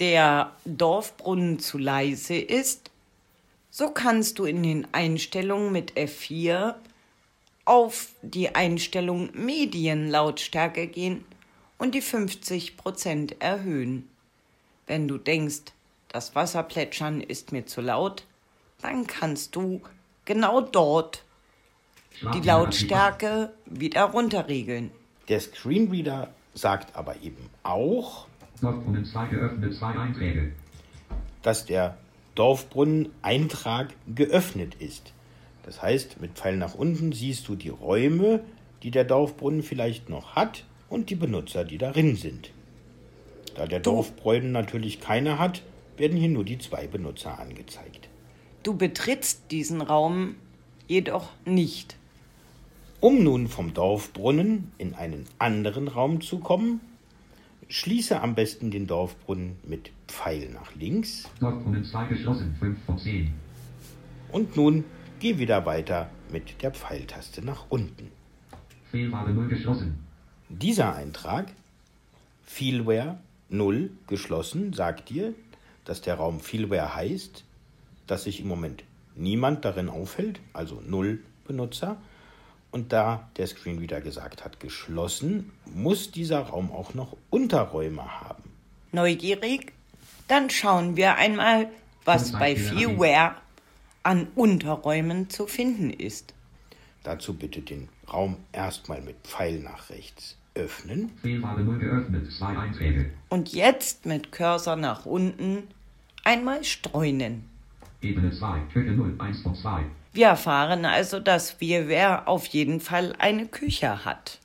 der 0.00 0.52
Dorfbrunnen 0.64 1.58
zu 1.58 1.76
leise 1.76 2.36
ist, 2.36 2.90
so 3.72 3.88
kannst 3.88 4.38
du 4.38 4.44
in 4.44 4.62
den 4.62 4.86
Einstellungen 4.92 5.72
mit 5.72 5.94
F4 5.94 6.74
auf 7.64 8.08
die 8.20 8.54
Einstellung 8.54 9.30
Medienlautstärke 9.32 10.86
gehen 10.86 11.24
und 11.78 11.94
die 11.94 12.02
50% 12.02 13.40
erhöhen. 13.40 14.10
Wenn 14.86 15.08
du 15.08 15.16
denkst, 15.16 15.72
das 16.08 16.34
Wasserplätschern 16.34 17.22
ist 17.22 17.52
mir 17.52 17.64
zu 17.64 17.80
laut, 17.80 18.24
dann 18.82 19.06
kannst 19.06 19.56
du 19.56 19.80
genau 20.26 20.60
dort 20.60 21.24
die 22.34 22.40
Lautstärke 22.40 23.54
wieder 23.64 24.04
runterregeln. 24.04 24.90
Der 25.28 25.40
Screenreader 25.40 26.28
sagt 26.52 26.94
aber 26.94 27.16
eben 27.22 27.48
auch, 27.62 28.26
Dorfbrunnen 28.60 29.06
2 29.06 29.26
geöffnet. 29.28 29.74
2 29.74 29.86
Einträge. 29.86 30.52
dass 31.42 31.64
der 31.64 31.96
Dorfbrunnen-Eintrag 32.34 33.94
geöffnet 34.14 34.74
ist. 34.78 35.12
Das 35.64 35.82
heißt, 35.82 36.20
mit 36.20 36.32
Pfeil 36.32 36.56
nach 36.56 36.74
unten 36.74 37.12
siehst 37.12 37.46
du 37.48 37.54
die 37.54 37.68
Räume, 37.68 38.40
die 38.82 38.90
der 38.90 39.04
Dorfbrunnen 39.04 39.62
vielleicht 39.62 40.08
noch 40.08 40.34
hat 40.34 40.64
und 40.88 41.10
die 41.10 41.14
Benutzer, 41.14 41.64
die 41.64 41.78
darin 41.78 42.16
sind. 42.16 42.50
Da 43.54 43.66
der 43.66 43.80
Dorfbrunnen 43.80 44.52
natürlich 44.52 45.00
keine 45.00 45.38
hat, 45.38 45.62
werden 45.96 46.16
hier 46.16 46.28
nur 46.28 46.44
die 46.44 46.58
zwei 46.58 46.86
Benutzer 46.86 47.38
angezeigt. 47.38 48.08
Du 48.62 48.76
betrittst 48.76 49.50
diesen 49.50 49.82
Raum 49.82 50.36
jedoch 50.88 51.28
nicht. 51.44 51.96
Um 53.00 53.22
nun 53.22 53.48
vom 53.48 53.74
Dorfbrunnen 53.74 54.72
in 54.78 54.94
einen 54.94 55.26
anderen 55.38 55.88
Raum 55.88 56.20
zu 56.20 56.38
kommen, 56.38 56.80
schließe 57.68 58.20
am 58.20 58.34
besten 58.34 58.70
den 58.70 58.86
Dorfbrunnen 58.86 59.56
mit 59.64 59.90
Pfeil 60.08 60.50
nach 60.50 60.74
links 60.74 61.28
Dorfbrunnen 61.40 61.84
2 61.84 62.06
geschlossen. 62.06 62.54
5 62.58 62.84
von 62.84 62.98
10. 62.98 63.32
und 64.32 64.56
nun 64.56 64.84
geh 65.20 65.38
wieder 65.38 65.64
weiter 65.66 66.10
mit 66.30 66.62
der 66.62 66.72
Pfeiltaste 66.72 67.44
nach 67.44 67.66
unten. 67.68 68.10
Fehlware 68.90 69.32
0 69.32 69.48
geschlossen. 69.48 69.98
Dieser 70.48 70.94
Eintrag, 70.94 71.52
Feelware 72.42 73.18
0 73.48 73.90
geschlossen, 74.06 74.72
sagt 74.72 75.08
dir, 75.08 75.34
dass 75.84 76.02
der 76.02 76.16
Raum 76.16 76.40
Feelware 76.40 76.94
heißt, 76.94 77.44
dass 78.06 78.24
sich 78.24 78.40
im 78.40 78.48
Moment 78.48 78.84
niemand 79.14 79.64
darin 79.64 79.88
aufhält, 79.88 80.40
also 80.52 80.82
0 80.86 81.20
Benutzer. 81.46 81.96
Und 82.72 82.92
da 82.92 83.28
der 83.36 83.46
Screenreader 83.46 84.00
gesagt 84.00 84.44
hat, 84.44 84.58
geschlossen, 84.58 85.52
muss 85.66 86.10
dieser 86.10 86.40
Raum 86.40 86.72
auch 86.72 86.94
noch 86.94 87.16
Unterräume 87.30 88.20
haben. 88.20 88.42
Neugierig? 88.92 89.72
Dann 90.26 90.50
schauen 90.50 90.96
wir 90.96 91.16
einmal, 91.16 91.68
was 92.04 92.32
bei 92.32 92.56
Feelware 92.56 93.36
an 94.02 94.26
Unterräumen 94.34 95.28
zu 95.28 95.46
finden 95.46 95.90
ist. 95.90 96.34
Dazu 97.04 97.34
bitte 97.34 97.60
den 97.60 97.88
Raum 98.10 98.36
erstmal 98.52 99.02
mit 99.02 99.16
Pfeil 99.22 99.58
nach 99.60 99.90
rechts 99.90 100.36
öffnen. 100.54 101.10
Fehlware 101.20 101.60
0 101.60 101.78
geöffnet. 101.78 102.32
2 102.32 102.58
Einträge. 102.58 103.10
Und 103.28 103.52
jetzt 103.52 104.06
mit 104.06 104.32
Cursor 104.32 104.76
nach 104.76 105.04
unten 105.04 105.64
einmal 106.24 106.64
streunen. 106.64 107.44
Ebene 108.00 108.30
2. 108.30 108.60
Küche 108.72 108.92
0. 108.92 109.14
1 109.18 109.42
von 109.42 109.54
2. 109.54 109.84
Wir 110.12 110.26
erfahren 110.26 110.84
also, 110.84 111.20
dass 111.20 111.50
Feelware 111.50 112.26
auf 112.26 112.46
jeden 112.46 112.80
Fall 112.80 113.14
eine 113.18 113.46
Küche 113.46 114.04
hat. 114.04 114.38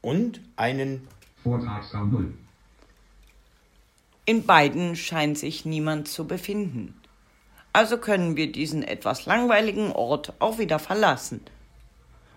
Und 0.00 0.40
einen 0.56 1.06
Vortragsraum 1.42 2.10
0. 2.10 2.34
In 4.24 4.46
beiden 4.46 4.96
scheint 4.96 5.36
sich 5.38 5.64
niemand 5.64 6.08
zu 6.08 6.26
befinden. 6.26 6.94
Also 7.72 7.98
können 7.98 8.36
wir 8.36 8.50
diesen 8.50 8.82
etwas 8.82 9.26
langweiligen 9.26 9.92
Ort 9.92 10.32
auch 10.38 10.58
wieder 10.58 10.78
verlassen 10.78 11.40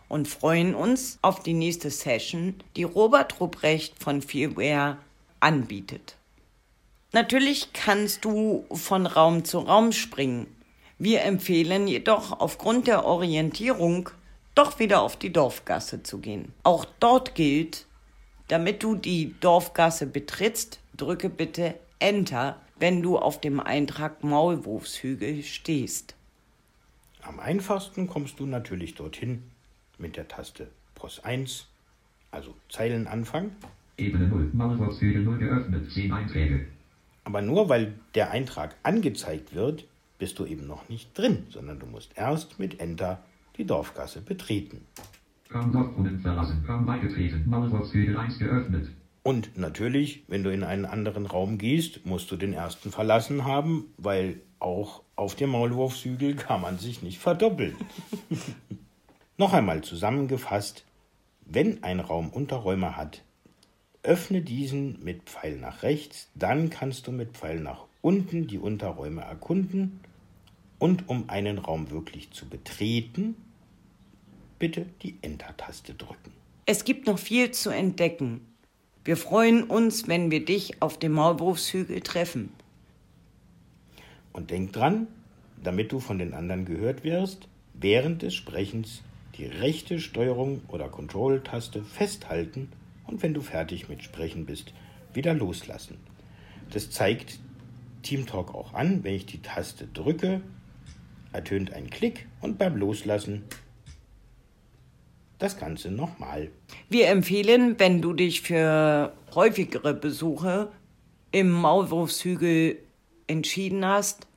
und 0.10 0.28
freuen 0.28 0.76
uns 0.76 1.18
auf 1.22 1.42
die 1.42 1.54
nächste 1.54 1.89
Session, 1.89 2.56
die 2.76 2.84
Robert 2.84 3.39
Rupprecht 3.39 4.04
von 4.04 4.22
Feelware 4.22 4.98
anbietet. 5.39 6.16
Natürlich 7.13 7.74
kannst 7.74 8.26
du 8.26 8.66
von 8.72 9.06
Raum 9.06 9.46
zu 9.46 9.60
Raum 9.60 9.92
springen. 9.92 10.48
Wir 11.04 11.24
empfehlen 11.24 11.89
jedoch 11.89 12.39
aufgrund 12.39 12.88
der 12.88 13.04
Orientierung 13.04 14.10
doch 14.56 14.80
wieder 14.80 15.02
auf 15.02 15.18
die 15.18 15.34
Dorfgasse 15.34 16.02
zu 16.02 16.20
gehen. 16.20 16.54
Auch 16.63 16.86
dort 17.02 17.36
gilt, 17.36 17.88
damit 18.48 18.84
du 18.84 18.96
die 18.96 19.36
Dorfgasse 19.42 20.08
betrittst, 20.08 20.80
drücke 20.96 21.30
bitte 21.30 21.76
Enter, 22.00 22.62
wenn 22.80 23.02
du 23.02 23.18
auf 23.18 23.42
dem 23.42 23.60
Eintrag 23.60 24.24
Maulwurfshügel 24.24 25.44
stehst. 25.44 26.16
Am 27.22 27.38
einfachsten 27.42 28.08
kommst 28.08 28.39
du 28.39 28.46
natürlich 28.46 28.96
dorthin 28.96 29.44
mit 29.98 30.16
der 30.16 30.30
Taste 30.30 30.70
POS 30.96 31.22
1, 31.22 31.68
also 32.32 32.56
Zeilenanfang. 32.70 33.52
Ebene 33.98 34.30
0. 34.30 34.52
Maulwurfshügel 34.54 35.24
0 35.24 35.38
geöffnet. 35.38 35.92
10 35.92 36.13
Einträge. 36.13 36.66
Aber 37.26 37.42
nur 37.42 37.68
weil 37.68 37.94
der 38.16 38.32
Eintrag 38.32 38.78
angezeigt 38.84 39.54
wird, 39.54 39.86
bist 40.24 40.40
du 40.40 40.46
eben 40.46 40.68
noch 40.68 40.88
nicht 40.88 41.18
drin, 41.18 41.48
sondern 41.50 41.80
du 41.82 41.86
musst 41.86 42.18
erst 42.18 42.58
mit 42.58 42.80
Enter 42.80 43.22
die 43.58 43.66
Dorfgasse 43.66 44.22
betreten. 44.22 44.88
Raum 45.54 45.74
Dorfbrunnen 45.74 46.18
verlassen. 46.22 46.64
Raum 46.66 46.86
beigetreten. 46.86 47.44
Maulwurfshügel 47.46 48.16
1 48.16 48.40
geöffnet. 48.40 48.90
Und 49.24 49.58
natürlich, 49.58 50.24
wenn 50.30 50.46
du 50.46 50.50
in 50.50 50.64
einen 50.64 50.86
anderen 50.86 51.26
Raum 51.26 51.58
gehst, 51.58 52.06
musst 52.06 52.32
du 52.32 52.38
den 52.38 52.54
ersten 52.54 52.90
verlassen 52.90 53.44
haben, 53.44 53.88
weil 53.98 54.40
auch 54.60 55.02
auf 55.18 55.36
dem 55.36 55.50
Maulwurfshügel 55.50 56.36
kann 56.36 56.62
man 56.62 56.80
sich 56.80 57.04
nicht 57.04 57.20
verdoppeln. 57.20 57.76
Noch 59.38 59.52
einmal 59.52 59.82
zusammengefasst, 59.82 60.86
wenn 61.46 61.84
ein 61.84 62.00
Raum 62.00 62.30
Unterräume 62.30 62.96
hat, 62.96 63.26
öffne 64.04 64.40
diesen 64.40 65.04
mit 65.04 65.24
Pfeil 65.24 65.58
nach 65.58 65.84
rechts, 65.84 66.30
dann 66.34 66.70
kannst 66.70 67.08
du 67.08 67.12
mit 67.12 67.32
Pfeil 67.32 67.60
nach 67.60 67.84
unten 68.00 68.48
die 68.48 68.58
Unterräume 68.58 69.20
erkunden 69.24 70.00
und 70.84 71.08
um 71.08 71.30
einen 71.30 71.60
Raum 71.60 71.91
wirklich 71.91 72.32
zu 72.32 72.46
betreten, 72.46 73.36
bitte 74.60 74.86
die 75.02 75.15
Enter-Taste 75.22 75.93
drücken. 75.93 76.34
Es 76.65 76.84
gibt 76.84 77.08
noch 77.08 77.17
viel 77.17 77.52
zu 77.52 77.69
entdecken. 77.69 78.41
Wir 79.06 79.15
freuen 79.15 79.63
uns, 79.63 80.10
wenn 80.10 80.30
wir 80.30 80.43
dich 80.43 80.82
auf 80.82 81.00
dem 81.00 81.13
Maulwurfshügel 81.13 82.02
treffen. 82.02 82.50
Und 84.34 84.52
denk 84.52 84.74
dran, 84.74 85.08
damit 85.63 85.93
du 85.93 86.02
von 86.02 86.19
den 86.19 86.34
anderen 86.34 86.65
gehört 86.65 87.06
wirst, 87.06 87.48
während 87.74 88.22
des 88.22 88.34
Sprechens 88.34 89.04
die 89.38 89.46
rechte 89.46 90.02
Steuerung 90.02 90.63
oder 90.67 90.89
Control-Taste 90.89 91.82
festhalten 91.86 92.67
und 93.08 93.24
wenn 93.24 93.34
du 93.34 93.39
fertig 93.39 93.88
mit 93.88 94.04
Sprechen 94.04 94.46
bist, 94.46 94.74
wieder 95.13 95.34
loslassen. 95.34 95.96
Das 96.72 96.89
zeigt 96.89 97.39
TeamTalk 98.02 98.54
auch 98.54 98.74
an, 98.74 99.06
wenn 99.06 99.13
ich 99.13 99.26
die 99.26 99.41
Taste 99.41 99.88
drücke, 99.88 100.41
ertönt 101.34 101.74
ein 101.74 101.89
Klick 101.89 102.28
und 102.41 102.58
beim 102.58 102.78
Loslassen 102.78 103.43
das 105.39 105.58
Ganze 105.58 105.91
nochmal. 105.91 106.50
Wir 106.89 107.10
empfehlen, 107.10 107.78
wenn 107.78 108.02
du 108.02 108.13
dich 108.13 108.41
für 108.41 109.13
häufigere 109.36 109.93
Besuche 109.93 110.72
im 111.32 111.52
Maulwurfshügel 111.52 112.78
entschieden 113.28 113.86
hast, 113.86 114.28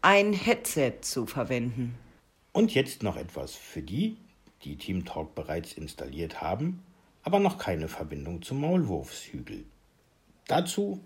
ein 0.00 0.32
Headset 0.32 0.94
zu 1.02 1.26
verwenden. 1.26 1.94
Und 2.52 2.74
jetzt 2.74 3.02
noch 3.02 3.16
etwas 3.16 3.54
für 3.54 3.82
die, 3.82 4.16
die 4.62 4.76
TeamTalk 4.76 5.34
bereits 5.34 5.74
installiert 5.74 6.40
haben, 6.40 6.82
aber 7.22 7.40
noch 7.40 7.58
keine 7.58 7.88
Verbindung 7.88 8.42
zum 8.42 8.60
Maulwurfshügel. 8.60 9.64
Dazu 10.46 11.00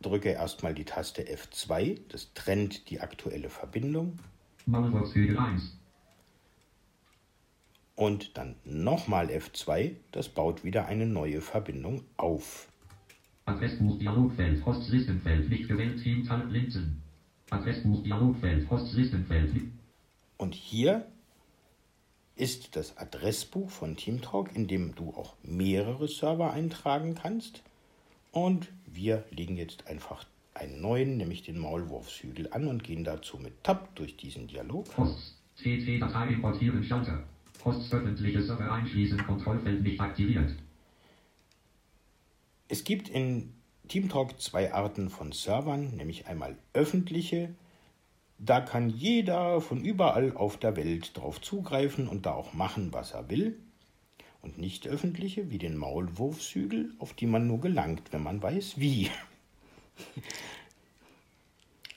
drücke 0.00 0.30
erstmal 0.30 0.74
die 0.74 0.84
Taste 0.84 1.22
F2, 1.22 2.00
das 2.08 2.32
trennt 2.34 2.90
die 2.90 3.00
aktuelle 3.00 3.50
Verbindung. 3.50 4.18
Maulwurfshügel 4.66 5.38
1. 5.38 5.76
Und 7.96 8.36
dann 8.38 8.56
nochmal 8.64 9.26
F2, 9.26 9.96
das 10.12 10.30
baut 10.30 10.64
wieder 10.64 10.86
eine 10.86 11.06
neue 11.06 11.40
Verbindung 11.40 12.04
auf. 12.16 12.68
Adressbuch 13.44 13.98
Dialogfeld 13.98 14.62
Postlistenfeld 14.62 15.48
nicht 15.50 15.68
gewählt 15.68 16.02
Team 16.02 16.26
Talent 16.26 16.52
Linsen. 16.52 17.02
Adressbuch 17.50 18.02
Dialogfeld 18.02 18.66
Postlistenfeld 18.68 19.52
Und 20.38 20.54
hier 20.54 21.04
ist 22.36 22.74
das 22.74 22.96
Adressbuch 22.96 23.68
von 23.68 23.96
TeamTalk, 23.96 24.54
in 24.54 24.66
dem 24.66 24.94
du 24.94 25.10
auch 25.10 25.34
mehrere 25.42 26.08
Server 26.08 26.52
eintragen 26.52 27.14
kannst. 27.14 27.62
Und 28.32 28.70
wir 28.86 29.24
legen 29.30 29.56
jetzt 29.56 29.86
einfach 29.86 30.24
einen 30.54 30.80
neuen, 30.80 31.16
nämlich 31.16 31.42
den 31.42 31.58
Maulwurfshügel 31.58 32.52
an 32.52 32.68
und 32.68 32.84
gehen 32.84 33.04
dazu 33.04 33.38
mit 33.38 33.64
Tab 33.64 33.94
durch 33.96 34.16
diesen 34.16 34.46
Dialog. 34.46 34.90
Post. 34.90 35.36
CC-Datei 35.56 36.28
importieren 36.28 36.82
Schalter. 36.82 37.22
Post 37.58 37.92
öffentliche 37.92 38.42
Server 38.42 38.72
einschließen 38.72 39.18
Kontrollfeld 39.26 39.82
nicht 39.82 40.00
aktiviert. 40.00 40.54
Es 42.68 42.84
gibt 42.84 43.08
in 43.08 43.52
TeamTalk 43.88 44.40
zwei 44.40 44.72
Arten 44.72 45.10
von 45.10 45.32
Servern, 45.32 45.96
nämlich 45.96 46.26
einmal 46.28 46.56
öffentliche. 46.72 47.54
Da 48.38 48.60
kann 48.60 48.88
jeder 48.88 49.60
von 49.60 49.84
überall 49.84 50.34
auf 50.34 50.56
der 50.56 50.76
Welt 50.76 51.16
drauf 51.16 51.40
zugreifen 51.40 52.08
und 52.08 52.24
da 52.24 52.32
auch 52.32 52.54
machen, 52.54 52.92
was 52.92 53.12
er 53.12 53.28
will. 53.28 53.58
Und 54.42 54.58
nicht 54.58 54.88
öffentliche, 54.88 55.50
wie 55.50 55.58
den 55.58 55.76
Maulwurfshügel, 55.76 56.94
auf 56.98 57.12
die 57.12 57.26
man 57.26 57.46
nur 57.46 57.60
gelangt, 57.60 58.12
wenn 58.12 58.22
man 58.22 58.42
weiß 58.42 58.78
wie. 58.78 59.10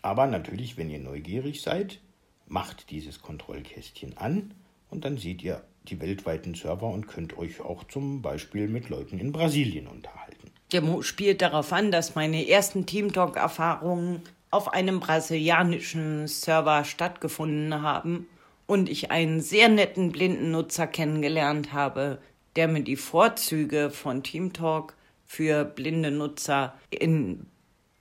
Aber 0.01 0.27
natürlich, 0.27 0.77
wenn 0.77 0.89
ihr 0.89 0.99
neugierig 0.99 1.61
seid, 1.61 2.01
macht 2.47 2.91
dieses 2.91 3.21
Kontrollkästchen 3.21 4.17
an 4.17 4.53
und 4.89 5.05
dann 5.05 5.17
seht 5.17 5.41
ihr 5.41 5.63
die 5.87 6.01
weltweiten 6.01 6.55
Server 6.55 6.87
und 6.87 7.07
könnt 7.07 7.37
euch 7.37 7.61
auch 7.61 7.85
zum 7.85 8.21
Beispiel 8.21 8.67
mit 8.67 8.89
Leuten 8.89 9.19
in 9.19 9.31
Brasilien 9.31 9.87
unterhalten. 9.87 10.51
Der 10.71 10.81
Mo 10.81 11.01
spielt 11.01 11.41
darauf 11.41 11.71
an, 11.71 11.91
dass 11.91 12.15
meine 12.15 12.47
ersten 12.47 12.85
TeamTalk-Erfahrungen 12.85 14.21
auf 14.51 14.73
einem 14.73 14.99
brasilianischen 14.99 16.27
Server 16.27 16.83
stattgefunden 16.83 17.81
haben 17.81 18.27
und 18.65 18.89
ich 18.89 19.11
einen 19.11 19.41
sehr 19.41 19.69
netten 19.69 20.11
blinden 20.11 20.51
Nutzer 20.51 20.87
kennengelernt 20.87 21.73
habe, 21.73 22.19
der 22.55 22.67
mir 22.67 22.83
die 22.83 22.95
Vorzüge 22.95 23.89
von 23.89 24.21
TeamTalk 24.23 24.95
für 25.25 25.65
blinde 25.65 26.11
Nutzer 26.11 26.77
in 26.89 27.47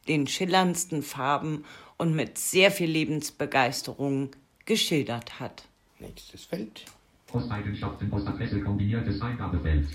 den 0.08 0.26
schillerndsten 0.26 1.02
Farben 1.02 1.64
und 1.96 2.14
mit 2.14 2.36
sehr 2.38 2.70
viel 2.70 2.90
Lebensbegeisterung 2.90 4.30
geschildert 4.64 5.40
hat. 5.40 5.64
Nächstes 5.98 6.44
Feld. 6.44 6.84
Posteigenschaften 7.26 8.08
Postadresse 8.10 8.60
kombiniertes 8.60 9.20
Eingabefeld. 9.22 9.88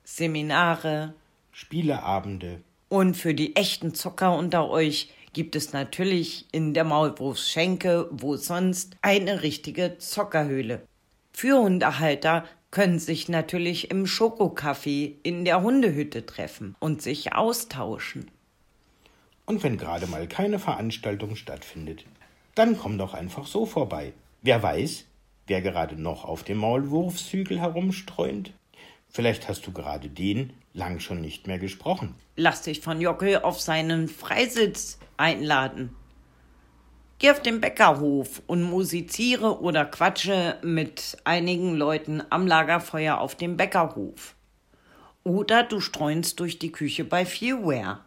Seminare 0.04 1.12
Spieleabende. 1.54 2.62
und 2.88 3.16
für 3.16 3.32
die 3.32 3.54
echten 3.54 3.94
Zocker 3.94 4.36
unter 4.36 4.68
euch 4.68 5.10
gibt 5.32 5.54
es 5.54 5.72
natürlich 5.72 6.46
in 6.52 6.74
der 6.74 6.84
Maulwurfsschenke, 6.84 8.08
wo 8.10 8.36
sonst, 8.36 8.96
eine 9.02 9.42
richtige 9.42 9.98
Zockerhöhle. 9.98 10.86
Für 11.32 11.60
Hundehalter 11.60 12.44
können 12.70 12.98
sich 12.98 13.28
natürlich 13.28 13.90
im 13.92 14.04
Schokocafé 14.04 15.14
in 15.22 15.44
der 15.44 15.62
Hundehütte 15.62 16.26
treffen 16.26 16.74
und 16.80 17.02
sich 17.02 17.34
austauschen. 17.34 18.30
Und 19.46 19.62
wenn 19.62 19.78
gerade 19.78 20.08
mal 20.08 20.26
keine 20.26 20.58
Veranstaltung 20.58 21.36
stattfindet, 21.36 22.04
dann 22.56 22.76
komm 22.76 22.98
doch 22.98 23.14
einfach 23.14 23.46
so 23.46 23.64
vorbei. 23.64 24.12
Wer 24.42 24.60
weiß, 24.60 25.04
wer 25.46 25.62
gerade 25.62 25.94
noch 26.00 26.24
auf 26.24 26.42
dem 26.42 26.58
Maulwurfshügel 26.58 27.60
herumstreunt? 27.60 28.52
Vielleicht 29.08 29.48
hast 29.48 29.66
du 29.66 29.72
gerade 29.72 30.08
den 30.08 30.52
lang 30.74 31.00
schon 31.00 31.20
nicht 31.20 31.46
mehr 31.46 31.58
gesprochen. 31.58 32.14
Lass 32.36 32.62
dich 32.62 32.80
von 32.80 33.00
Jockel 33.00 33.38
auf 33.38 33.60
seinen 33.60 34.08
Freisitz 34.08 34.98
einladen. 35.16 35.94
Geh 37.20 37.30
auf 37.30 37.40
den 37.40 37.60
Bäckerhof 37.60 38.42
und 38.46 38.62
musiziere 38.62 39.62
oder 39.62 39.84
quatsche 39.84 40.58
mit 40.62 41.16
einigen 41.24 41.74
Leuten 41.74 42.22
am 42.28 42.46
Lagerfeuer 42.46 43.18
auf 43.18 43.36
dem 43.36 43.56
Bäckerhof. 43.56 44.34
Oder 45.22 45.62
du 45.62 45.80
streunst 45.80 46.40
durch 46.40 46.58
die 46.58 46.72
Küche 46.72 47.04
bei 47.04 47.24
Feelware. 47.24 48.00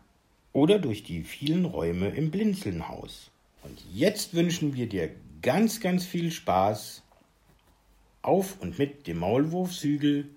Oder 0.53 0.77
durch 0.77 1.03
die 1.03 1.23
vielen 1.23 1.65
Räume 1.65 2.09
im 2.09 2.29
Blinzelnhaus. 2.29 3.31
Und 3.63 3.81
jetzt 3.91 4.33
wünschen 4.33 4.75
wir 4.75 4.87
dir 4.87 5.09
ganz, 5.41 5.79
ganz 5.79 6.05
viel 6.05 6.31
Spaß 6.31 7.01
auf 8.21 8.59
und 8.59 8.77
mit 8.77 9.07
dem 9.07 9.19
Maulwurfshügel 9.19 10.29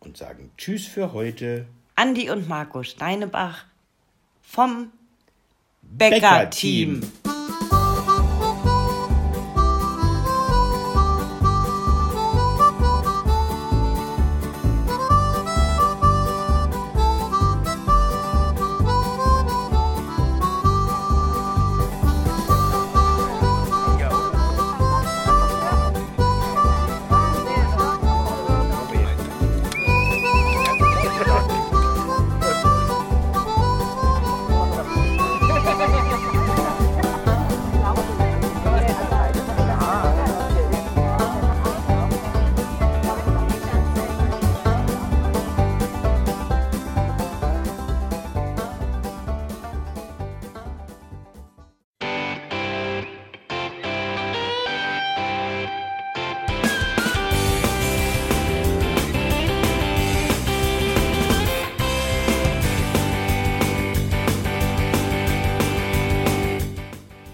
und 0.00 0.16
sagen 0.16 0.50
Tschüss 0.56 0.86
für 0.86 1.12
heute. 1.12 1.66
Andi 1.96 2.30
und 2.30 2.48
Marco 2.48 2.82
Steinebach 2.82 3.64
vom 4.42 4.92
Bäckerteam. 5.82 7.02